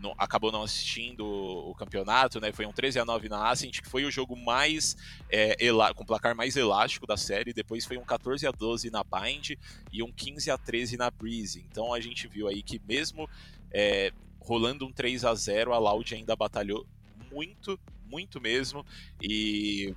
não, 0.04 0.14
acabou 0.18 0.52
não 0.52 0.62
assistindo 0.62 1.26
o, 1.26 1.74
campeonato, 1.74 2.40
né? 2.42 2.52
Foi 2.52 2.66
um 2.66 2.74
13 2.74 3.00
a 3.00 3.06
9 3.06 3.30
na 3.30 3.50
Ascent, 3.50 3.82
que 3.82 3.90
foi 3.90 4.04
o 4.04 4.12
jogo 4.12 4.36
mais 4.36 4.98
é, 5.30 5.56
com 5.96 6.06
placar 6.06 6.36
mais 6.36 6.58
elástico 6.58 7.08
da 7.08 7.16
série. 7.16 7.54
Depois 7.54 7.86
foi 7.86 7.98
um 7.98 8.04
14 8.04 8.46
a 8.46 8.52
12 8.52 8.92
na 8.92 9.02
Bind 9.04 9.52
e 9.92 10.04
um 10.04 10.12
15 10.12 10.52
a 10.52 10.58
13 10.58 10.98
na 10.98 11.10
Breeze. 11.10 11.66
Então 11.72 11.94
a 11.94 12.02
gente 12.02 12.28
viu 12.28 12.50
aí 12.50 12.62
que 12.62 12.82
mesmo 12.86 13.30
é, 13.72 14.12
rolando 14.42 14.86
um 14.86 14.92
3 14.92 15.24
a 15.24 15.34
0 15.34 15.74
a 15.74 15.78
Loud 15.78 16.14
ainda 16.14 16.36
batalhou 16.36 16.86
muito, 17.32 17.80
muito 18.06 18.42
mesmo. 18.42 18.86
E, 19.22 19.96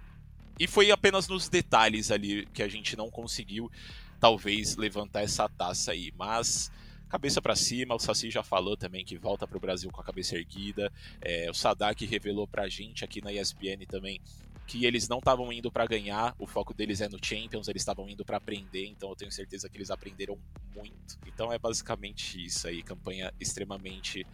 e 0.58 0.68
foi 0.68 0.92
apenas 0.92 1.26
nos 1.26 1.48
detalhes 1.48 2.12
ali 2.12 2.46
que 2.54 2.62
a 2.62 2.68
gente 2.68 2.96
não 2.96 3.10
conseguiu, 3.10 3.68
talvez, 4.20 4.76
levantar 4.76 5.22
essa 5.22 5.48
taça 5.48 5.90
aí. 5.90 6.12
Mas 6.16 6.70
cabeça 7.08 7.40
para 7.40 7.56
cima, 7.56 7.94
o 7.94 7.98
Saci 7.98 8.30
já 8.30 8.42
falou 8.42 8.76
também 8.76 9.04
que 9.04 9.16
volta 9.16 9.46
para 9.46 9.56
o 9.56 9.60
Brasil 9.60 9.90
com 9.90 10.00
a 10.00 10.04
cabeça 10.04 10.36
erguida. 10.36 10.92
É, 11.20 11.50
o 11.50 11.54
Sadak 11.54 12.04
revelou 12.04 12.46
para 12.46 12.64
a 12.64 12.68
gente 12.68 13.04
aqui 13.04 13.22
na 13.22 13.32
ESPN 13.32 13.86
também 13.88 14.20
que 14.66 14.84
eles 14.84 15.08
não 15.08 15.18
estavam 15.18 15.52
indo 15.52 15.70
para 15.70 15.86
ganhar, 15.86 16.34
o 16.38 16.46
foco 16.46 16.74
deles 16.74 17.00
é 17.00 17.08
no 17.08 17.24
Champions, 17.24 17.68
eles 17.68 17.82
estavam 17.82 18.08
indo 18.08 18.24
para 18.24 18.36
aprender, 18.36 18.84
então 18.86 19.08
eu 19.10 19.16
tenho 19.16 19.30
certeza 19.30 19.68
que 19.68 19.76
eles 19.76 19.90
aprenderam 19.90 20.36
muito. 20.74 21.18
Então 21.26 21.52
é 21.52 21.58
basicamente 21.58 22.44
isso 22.44 22.66
aí, 22.66 22.82
campanha 22.82 23.32
extremamente 23.38 24.26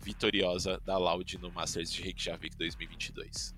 vitoriosa 0.00 0.80
da 0.84 0.98
Loud 0.98 1.38
no 1.38 1.50
Masters 1.50 1.92
de 1.92 2.02
Reykjavik 2.02 2.56
2022. 2.56 3.54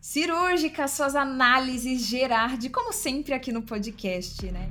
Cirúrgica 0.00 0.86
suas 0.86 1.16
análises, 1.16 2.06
Gerard, 2.06 2.68
como 2.68 2.92
sempre 2.92 3.34
aqui 3.34 3.50
no 3.50 3.62
podcast, 3.62 4.44
né? 4.52 4.68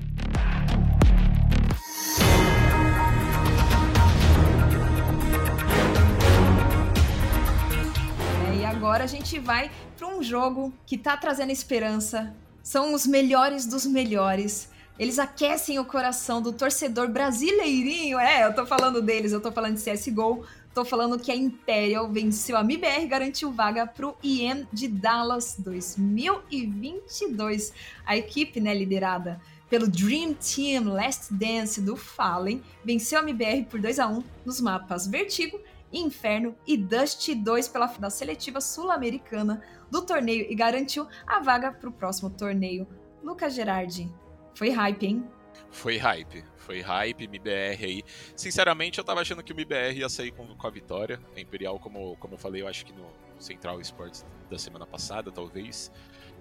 Agora 8.86 9.06
a 9.06 9.08
gente 9.08 9.40
vai 9.40 9.72
para 9.98 10.08
um 10.08 10.22
jogo 10.22 10.72
que 10.86 10.96
está 10.96 11.18
trazendo 11.18 11.52
esperança. 11.52 12.36
São 12.62 12.94
os 12.94 13.08
melhores 13.08 13.66
dos 13.66 13.84
melhores. 13.84 14.70
Eles 15.00 15.18
aquecem 15.18 15.80
o 15.80 15.86
coração 15.86 16.40
do 16.40 16.54
torcedor 16.54 17.10
brasileirinho. 17.10 18.20
É, 18.20 18.46
eu 18.46 18.54
tô 18.54 18.64
falando 18.64 19.02
deles, 19.02 19.32
eu 19.32 19.42
tô 19.42 19.52
falando 19.52 19.76
de 19.76 19.84
CSGO. 19.84 20.46
Tô 20.72 20.86
falando 20.86 21.18
que 21.18 21.32
a 21.32 21.36
Imperial 21.36 22.08
venceu 22.12 22.58
a 22.58 22.62
MBR 22.62 23.06
e 23.06 23.08
garantiu 23.08 23.52
vaga 23.52 23.88
pro 23.88 24.16
IEM 24.22 24.68
de 24.72 24.88
Dallas 24.88 25.56
2022. 25.58 27.74
A 28.06 28.16
equipe, 28.16 28.60
né, 28.60 28.72
liderada 28.72 29.42
pelo 29.68 29.88
Dream 29.88 30.36
Team 30.36 30.94
Last 30.94 31.34
Dance 31.34 31.82
do 31.82 31.96
Fallen, 31.96 32.62
venceu 32.84 33.18
a 33.18 33.24
MBR 33.24 33.64
por 33.64 33.80
2 33.80 33.98
a 33.98 34.08
1 34.08 34.24
nos 34.46 34.62
mapas 34.62 35.08
Vertigo 35.08 35.60
Inferno 36.00 36.56
e 36.68 36.76
Dust 36.76 37.34
2 37.34 37.68
pela 37.70 37.88
final 37.88 38.12
seletiva 38.12 38.60
sul-americana 38.60 39.62
do 39.90 40.06
torneio 40.06 40.46
e 40.50 40.56
garantiu 40.56 41.08
a 41.26 41.40
vaga 41.40 41.72
para 41.72 41.90
o 41.90 41.94
próximo 41.94 42.30
torneio. 42.30 42.88
Lucas 43.24 43.54
Gerardi, 43.54 44.12
foi 44.54 44.70
hype, 44.70 45.06
hein? 45.06 45.28
Foi 45.72 45.98
hype, 45.98 46.44
foi 46.58 46.82
hype, 46.82 47.24
MBR 47.24 47.86
aí. 47.86 48.04
Sinceramente, 48.36 48.98
eu 48.98 49.04
tava 49.04 49.22
achando 49.22 49.44
que 49.44 49.52
o 49.52 49.56
MBR 49.56 49.98
ia 49.98 50.10
sair 50.10 50.32
com, 50.32 50.46
com 50.56 50.68
a 50.68 50.70
vitória. 50.70 51.20
A 51.36 51.40
Imperial, 51.40 51.80
como, 51.80 52.16
como 52.18 52.34
eu 52.34 52.38
falei, 52.38 52.62
eu 52.62 52.68
acho 52.68 52.86
que 52.86 52.94
no 52.94 53.06
Central 53.40 53.80
Sports 53.82 54.26
da 54.50 54.58
semana 54.58 54.86
passada, 54.86 55.32
talvez. 55.32 55.92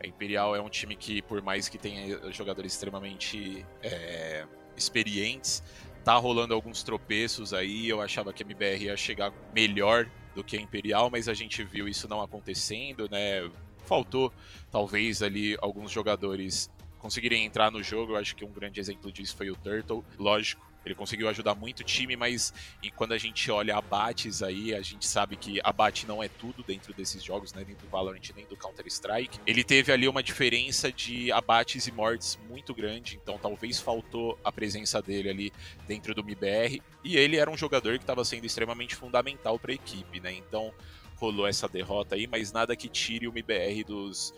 A 0.03 0.07
Imperial 0.07 0.55
é 0.57 0.61
um 0.61 0.69
time 0.69 0.97
que, 0.97 1.23
por 1.23 1.41
mais 1.43 1.69
que 1.69 1.79
tenha 1.79 2.33
jogadores 2.33 2.73
extremamente 2.73 3.65
é, 3.83 4.47
experientes, 4.77 5.63
tá 6.05 6.15
rolando 6.17 6.55
alguns 6.55 6.83
tropeços 6.83 7.55
aí. 7.55 7.89
Eu 7.89 8.01
achava 8.01 8.33
que 8.33 8.43
a 8.43 8.47
MBR 8.47 8.85
ia 8.85 8.97
chegar 8.97 9.33
melhor 9.55 10.09
do 10.35 10.45
que 10.45 10.57
a 10.57 10.61
Imperial, 10.61 11.09
mas 11.11 11.29
a 11.29 11.35
gente 11.35 11.65
viu 11.65 11.89
isso 11.89 12.07
não 12.07 12.21
acontecendo, 12.21 13.09
né? 13.11 13.51
Faltou 13.87 14.33
talvez 14.71 15.23
ali 15.23 15.57
alguns 15.61 15.91
jogadores 15.91 16.71
conseguirem 16.99 17.45
entrar 17.45 17.71
no 17.71 17.83
jogo. 17.83 18.13
Eu 18.13 18.17
acho 18.17 18.37
que 18.37 18.45
um 18.45 18.53
grande 18.53 18.81
exemplo 18.81 19.11
disso 19.11 19.37
foi 19.37 19.51
o 19.51 19.57
Turtle. 19.57 20.05
Lógico, 20.19 20.65
ele 20.85 20.95
conseguiu 20.95 21.29
ajudar 21.29 21.55
muito 21.55 21.81
o 21.81 21.85
time, 21.85 22.17
mas 22.17 22.53
quando 22.97 23.13
a 23.13 23.19
gente 23.19 23.51
olha 23.51 23.77
abates 23.77 24.43
aí, 24.43 24.75
a 24.75 24.83
gente 24.83 25.07
sabe 25.07 25.37
que 25.37 25.61
abate 25.65 26.07
não 26.07 26.23
é 26.23 26.29
tudo 26.29 26.63
dentro 26.63 26.93
desses 26.93 27.23
jogos, 27.23 27.53
né? 27.53 27.65
Nem 27.67 27.77
do 27.77 27.89
Valorant, 27.89 28.31
nem 28.35 28.47
do 28.47 28.57
Counter-Strike. 28.57 29.41
Ele 29.47 29.65
teve 29.65 29.93
ali 29.93 30.07
uma 30.09 30.23
diferença 30.23 30.93
de 30.93 31.33
abates 31.33 31.87
e 31.87 31.93
mortes 31.93 32.39
muito 32.49 32.75
grande, 32.75 33.19
então 33.23 33.39
talvez 33.39 33.81
faltou 33.81 34.39
a 34.45 34.53
presença 34.53 35.01
dele 35.01 35.31
ali 35.31 35.53
dentro 35.87 36.15
do 36.15 36.21
MBR. 36.21 36.83
E 37.03 37.17
ele 37.17 37.37
era 37.37 37.51
um 37.51 37.57
jogador 37.57 37.97
que 37.99 38.05
estava 38.05 38.25
sendo 38.25 38.45
extremamente 38.45 38.95
fundamental 38.95 39.59
para 39.59 39.73
a 39.73 39.75
equipe, 39.75 40.21
né? 40.21 40.33
Então 40.33 40.73
rolou 41.17 41.47
essa 41.47 41.69
derrota 41.69 42.15
aí, 42.15 42.27
mas 42.27 42.53
nada 42.53 42.77
que 42.77 42.89
tire 42.89 43.27
o 43.27 43.31
MBR 43.31 43.85
dos, 43.85 44.35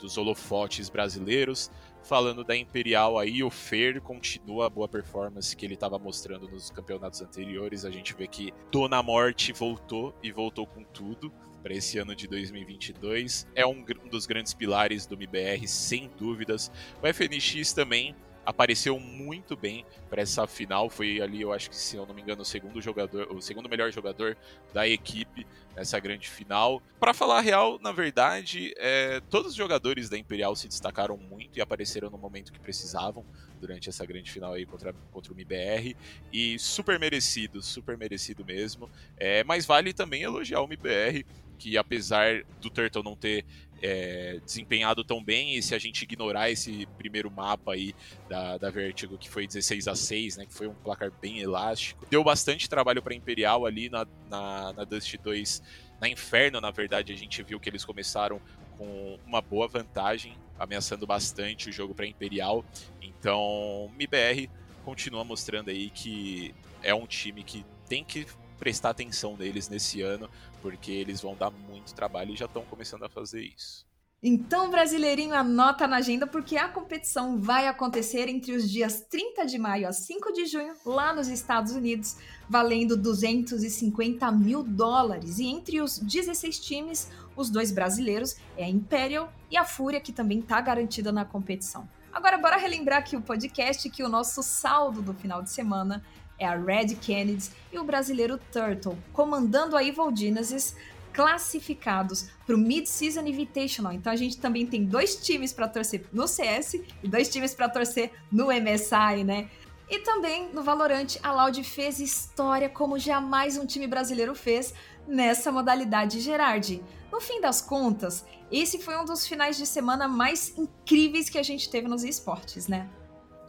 dos 0.00 0.16
holofotes 0.16 0.88
brasileiros. 0.88 1.70
Falando 2.02 2.42
da 2.42 2.56
Imperial 2.56 3.18
aí, 3.18 3.42
o 3.42 3.50
Fer 3.50 4.00
continua 4.00 4.66
a 4.66 4.70
boa 4.70 4.88
performance 4.88 5.54
que 5.54 5.64
ele 5.64 5.74
estava 5.74 5.98
mostrando 5.98 6.48
nos 6.48 6.70
campeonatos 6.70 7.20
anteriores. 7.20 7.84
A 7.84 7.90
gente 7.90 8.14
vê 8.14 8.26
que 8.26 8.52
Dona 8.70 9.02
Morte 9.02 9.52
voltou 9.52 10.14
e 10.22 10.32
voltou 10.32 10.66
com 10.66 10.82
tudo 10.82 11.32
para 11.62 11.74
esse 11.74 11.98
ano 11.98 12.14
de 12.14 12.26
2022. 12.26 13.46
É 13.54 13.66
um, 13.66 13.84
um 14.04 14.08
dos 14.08 14.26
grandes 14.26 14.54
pilares 14.54 15.06
do 15.06 15.14
MBR, 15.14 15.68
sem 15.68 16.10
dúvidas. 16.18 16.72
O 17.02 17.06
FNX 17.06 17.72
também 17.72 18.14
apareceu 18.44 18.98
muito 18.98 19.56
bem 19.56 19.84
para 20.08 20.22
essa 20.22 20.46
final. 20.46 20.88
Foi 20.88 21.20
ali, 21.20 21.40
eu 21.40 21.52
acho 21.52 21.70
que 21.70 21.76
se 21.76 21.96
eu 21.96 22.06
não 22.06 22.14
me 22.14 22.22
engano, 22.22 22.42
o 22.42 22.44
segundo 22.44 22.80
jogador, 22.80 23.30
o 23.32 23.40
segundo 23.40 23.68
melhor 23.68 23.92
jogador 23.92 24.36
da 24.72 24.86
equipe 24.88 25.46
nessa 25.74 25.98
grande 25.98 26.28
final. 26.28 26.82
Para 26.98 27.14
falar 27.14 27.38
a 27.38 27.40
real, 27.40 27.78
na 27.80 27.92
verdade, 27.92 28.74
é, 28.76 29.20
todos 29.30 29.52
os 29.52 29.56
jogadores 29.56 30.08
da 30.08 30.18
Imperial 30.18 30.54
se 30.56 30.68
destacaram 30.68 31.16
muito 31.16 31.58
e 31.58 31.62
apareceram 31.62 32.10
no 32.10 32.18
momento 32.18 32.52
que 32.52 32.58
precisavam 32.58 33.24
durante 33.60 33.88
essa 33.88 34.04
grande 34.06 34.30
final 34.30 34.54
aí 34.54 34.64
contra, 34.66 34.92
contra 35.12 35.32
o 35.32 35.36
MBR. 35.36 35.96
E 36.32 36.58
super 36.58 36.98
merecido, 36.98 37.62
super 37.62 37.96
merecido 37.96 38.44
mesmo. 38.44 38.90
É, 39.16 39.44
mas 39.44 39.66
vale 39.66 39.92
também 39.92 40.22
elogiar 40.22 40.60
o 40.60 40.64
MBR, 40.64 41.24
que 41.58 41.76
apesar 41.76 42.42
do 42.60 42.70
Turtle 42.70 43.02
não 43.02 43.14
ter 43.14 43.44
é, 43.82 44.40
desempenhado 44.44 45.02
tão 45.02 45.22
bem, 45.22 45.56
e 45.56 45.62
se 45.62 45.74
a 45.74 45.78
gente 45.78 46.02
ignorar 46.02 46.50
esse 46.50 46.86
primeiro 46.98 47.30
mapa 47.30 47.72
aí 47.72 47.94
da, 48.28 48.58
da 48.58 48.70
Vertigo, 48.70 49.16
que 49.16 49.28
foi 49.28 49.46
16 49.46 49.88
a 49.88 49.94
6 49.94 50.36
né, 50.36 50.46
que 50.46 50.54
foi 50.54 50.66
um 50.66 50.74
placar 50.74 51.10
bem 51.20 51.40
elástico, 51.40 52.06
deu 52.10 52.22
bastante 52.22 52.68
trabalho 52.68 53.02
para 53.02 53.14
Imperial 53.14 53.66
ali 53.66 53.88
na, 53.88 54.06
na, 54.28 54.72
na 54.72 54.84
Dust 54.84 55.16
2, 55.16 55.62
na 56.00 56.08
Inferno, 56.08 56.60
na 56.60 56.70
verdade, 56.70 57.12
a 57.12 57.16
gente 57.16 57.42
viu 57.42 57.60
que 57.60 57.68
eles 57.68 57.84
começaram 57.84 58.40
com 58.78 59.18
uma 59.26 59.42
boa 59.42 59.68
vantagem, 59.68 60.34
ameaçando 60.58 61.06
bastante 61.06 61.68
o 61.68 61.72
jogo 61.72 61.94
para 61.94 62.06
Imperial. 62.06 62.64
Então, 63.02 63.90
MBR 63.94 64.48
continua 64.84 65.22
mostrando 65.22 65.68
aí 65.68 65.90
que 65.90 66.54
é 66.82 66.94
um 66.94 67.06
time 67.06 67.42
que 67.42 67.64
tem 67.86 68.02
que 68.02 68.26
prestar 68.60 68.90
atenção 68.90 69.36
neles 69.36 69.68
nesse 69.70 70.02
ano, 70.02 70.28
porque 70.60 70.92
eles 70.92 71.22
vão 71.22 71.34
dar 71.34 71.50
muito 71.50 71.94
trabalho 71.94 72.34
e 72.34 72.36
já 72.36 72.44
estão 72.44 72.62
começando 72.66 73.02
a 73.04 73.08
fazer 73.08 73.42
isso. 73.42 73.88
Então, 74.22 74.70
brasileirinho, 74.70 75.34
anota 75.34 75.86
na 75.86 75.96
agenda 75.96 76.26
porque 76.26 76.58
a 76.58 76.68
competição 76.68 77.40
vai 77.40 77.66
acontecer 77.66 78.28
entre 78.28 78.52
os 78.52 78.70
dias 78.70 79.00
30 79.08 79.46
de 79.46 79.58
maio 79.58 79.88
a 79.88 79.92
5 79.94 80.30
de 80.34 80.44
junho, 80.44 80.74
lá 80.84 81.14
nos 81.14 81.26
Estados 81.28 81.72
Unidos, 81.72 82.18
valendo 82.46 82.98
250 82.98 84.30
mil 84.30 84.62
dólares. 84.62 85.38
E 85.38 85.46
entre 85.46 85.80
os 85.80 85.98
16 85.98 86.60
times, 86.60 87.10
os 87.34 87.48
dois 87.48 87.72
brasileiros 87.72 88.36
é 88.58 88.64
a 88.64 88.68
Imperial 88.68 89.32
e 89.50 89.56
a 89.56 89.64
Fúria, 89.64 90.02
que 90.02 90.12
também 90.12 90.40
está 90.40 90.60
garantida 90.60 91.10
na 91.10 91.24
competição. 91.24 91.88
Agora, 92.12 92.36
bora 92.36 92.56
relembrar 92.58 92.98
aqui 92.98 93.16
o 93.16 93.22
podcast 93.22 93.88
que 93.88 94.02
o 94.02 94.08
nosso 94.08 94.42
saldo 94.42 95.00
do 95.00 95.14
final 95.14 95.42
de 95.42 95.48
semana 95.48 96.04
é 96.40 96.46
a 96.46 96.56
Red 96.56 96.96
Kennedy 96.96 97.50
e 97.72 97.78
o 97.78 97.84
brasileiro 97.84 98.40
Turtle, 98.50 98.98
comandando 99.12 99.76
a 99.76 99.84
Evil 99.84 100.10
Genesis, 100.16 100.74
classificados 101.12 102.28
para 102.46 102.54
o 102.54 102.58
Mid-Season 102.58 103.20
Invitational. 103.20 103.92
Então 103.92 104.12
a 104.12 104.16
gente 104.16 104.38
também 104.38 104.66
tem 104.66 104.84
dois 104.84 105.16
times 105.16 105.52
para 105.52 105.68
torcer 105.68 106.04
no 106.12 106.26
CS 106.26 106.74
e 107.02 107.08
dois 107.08 107.28
times 107.28 107.54
para 107.54 107.68
torcer 107.68 108.10
no 108.32 108.46
MSI, 108.46 109.22
né? 109.24 109.50
E 109.88 109.98
também 109.98 110.48
no 110.52 110.62
Valorant, 110.62 111.16
a 111.22 111.32
Loud 111.32 111.62
fez 111.64 111.98
história 111.98 112.68
como 112.68 112.98
jamais 112.98 113.58
um 113.58 113.66
time 113.66 113.88
brasileiro 113.88 114.34
fez 114.34 114.72
nessa 115.06 115.50
modalidade 115.50 116.20
Gerard. 116.20 116.82
No 117.10 117.20
fim 117.20 117.40
das 117.40 117.60
contas, 117.60 118.24
esse 118.52 118.78
foi 118.78 118.96
um 118.96 119.04
dos 119.04 119.26
finais 119.26 119.56
de 119.56 119.66
semana 119.66 120.06
mais 120.06 120.56
incríveis 120.56 121.28
que 121.28 121.38
a 121.38 121.42
gente 121.42 121.68
teve 121.68 121.88
nos 121.88 122.04
esportes, 122.04 122.68
né? 122.68 122.88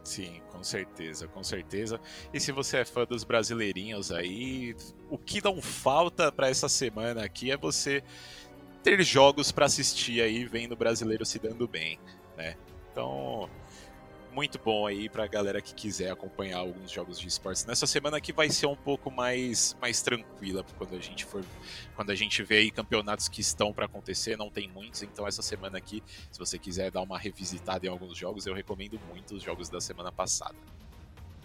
Sim, 0.04 0.40
com 0.50 0.64
certeza, 0.64 1.28
com 1.28 1.44
certeza. 1.44 2.00
E 2.34 2.40
se 2.40 2.50
você 2.50 2.78
é 2.78 2.84
fã 2.84 3.04
dos 3.04 3.22
brasileirinhos 3.22 4.10
aí, 4.10 4.74
o 5.08 5.16
que 5.16 5.42
não 5.42 5.62
falta 5.62 6.32
para 6.32 6.48
essa 6.48 6.68
semana 6.68 7.24
aqui 7.24 7.50
é 7.50 7.56
você 7.56 8.02
ter 8.82 9.02
jogos 9.04 9.52
para 9.52 9.66
assistir 9.66 10.20
aí, 10.20 10.44
vendo 10.44 10.72
o 10.72 10.76
brasileiro 10.76 11.24
se 11.24 11.38
dando 11.38 11.68
bem, 11.68 12.00
né? 12.36 12.56
Então, 12.90 13.48
muito 14.32 14.58
bom 14.58 14.86
aí 14.86 15.08
pra 15.08 15.26
galera 15.26 15.60
que 15.60 15.74
quiser 15.74 16.10
acompanhar 16.10 16.58
alguns 16.58 16.90
jogos 16.90 17.20
de 17.20 17.28
esportes. 17.28 17.64
Nessa 17.66 17.86
semana 17.86 18.16
aqui 18.16 18.32
vai 18.32 18.48
ser 18.48 18.66
um 18.66 18.74
pouco 18.74 19.10
mais, 19.10 19.76
mais 19.80 20.00
tranquila 20.02 20.64
quando 20.78 20.96
a 20.96 21.00
gente 21.00 21.24
for 21.24 21.44
quando 21.94 22.10
a 22.10 22.14
gente 22.14 22.42
vê 22.42 22.56
aí 22.56 22.70
campeonatos 22.70 23.28
que 23.28 23.40
estão 23.40 23.72
para 23.72 23.84
acontecer, 23.84 24.36
não 24.36 24.50
tem 24.50 24.68
muitos, 24.68 25.02
então 25.02 25.26
essa 25.26 25.42
semana 25.42 25.76
aqui, 25.78 26.02
se 26.30 26.38
você 26.38 26.58
quiser 26.58 26.90
dar 26.90 27.02
uma 27.02 27.18
revisitada 27.18 27.86
em 27.86 27.90
alguns 27.90 28.16
jogos, 28.16 28.46
eu 28.46 28.54
recomendo 28.54 28.98
muito 29.10 29.34
os 29.34 29.42
jogos 29.42 29.68
da 29.68 29.80
semana 29.80 30.10
passada. 30.10 30.56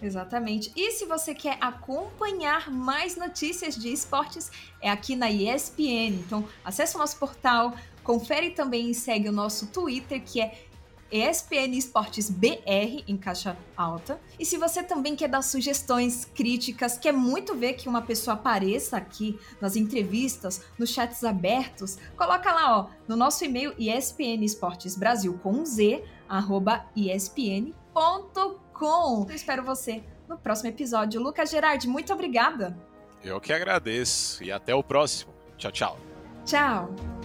Exatamente. 0.01 0.71
E 0.75 0.91
se 0.91 1.05
você 1.05 1.33
quer 1.33 1.57
acompanhar 1.59 2.69
mais 2.69 3.15
notícias 3.15 3.75
de 3.75 3.91
esportes, 3.91 4.51
é 4.79 4.89
aqui 4.89 5.15
na 5.15 5.29
ESPN. 5.29 6.19
Então, 6.19 6.47
acesse 6.63 6.95
o 6.95 6.99
nosso 6.99 7.17
portal, 7.17 7.75
confere 8.03 8.51
também 8.51 8.91
e 8.91 8.95
segue 8.95 9.27
o 9.27 9.31
nosso 9.31 9.67
Twitter, 9.67 10.23
que 10.23 10.39
é 10.39 10.66
ESPN 11.11 11.75
Esportes 11.75 12.29
BR 12.29 13.03
em 13.07 13.17
caixa 13.17 13.57
alta. 13.75 14.19
E 14.39 14.45
se 14.45 14.57
você 14.57 14.83
também 14.83 15.15
quer 15.15 15.27
dar 15.27 15.41
sugestões, 15.41 16.25
críticas, 16.25 16.97
quer 16.97 17.13
muito 17.13 17.55
ver 17.55 17.73
que 17.73 17.87
uma 17.87 18.01
pessoa 18.01 18.35
apareça 18.35 18.97
aqui 18.97 19.39
nas 19.61 19.75
entrevistas, 19.75 20.63
nos 20.77 20.89
chats 20.89 21.23
abertos, 21.23 21.97
coloca 22.15 22.51
lá, 22.51 22.79
ó, 22.79 22.87
no 23.07 23.15
nosso 23.15 23.43
e-mail 23.45 23.73
ESPN 23.77 24.43
Esportes 24.43 24.95
Brasil 24.95 25.39
com 25.41 25.65
Z, 25.65 26.03
arroba 26.27 26.85
espn.com. 26.95 27.75
Eu 29.29 29.35
espero 29.35 29.63
você 29.63 30.03
no 30.27 30.37
próximo 30.37 30.69
episódio. 30.69 31.21
Lucas 31.21 31.49
Gerardi, 31.49 31.87
muito 31.87 32.13
obrigada. 32.13 32.77
Eu 33.23 33.39
que 33.39 33.51
agradeço 33.51 34.43
e 34.43 34.51
até 34.51 34.75
o 34.75 34.83
próximo. 34.83 35.33
Tchau, 35.57 35.71
tchau. 35.71 35.99
Tchau. 36.45 37.16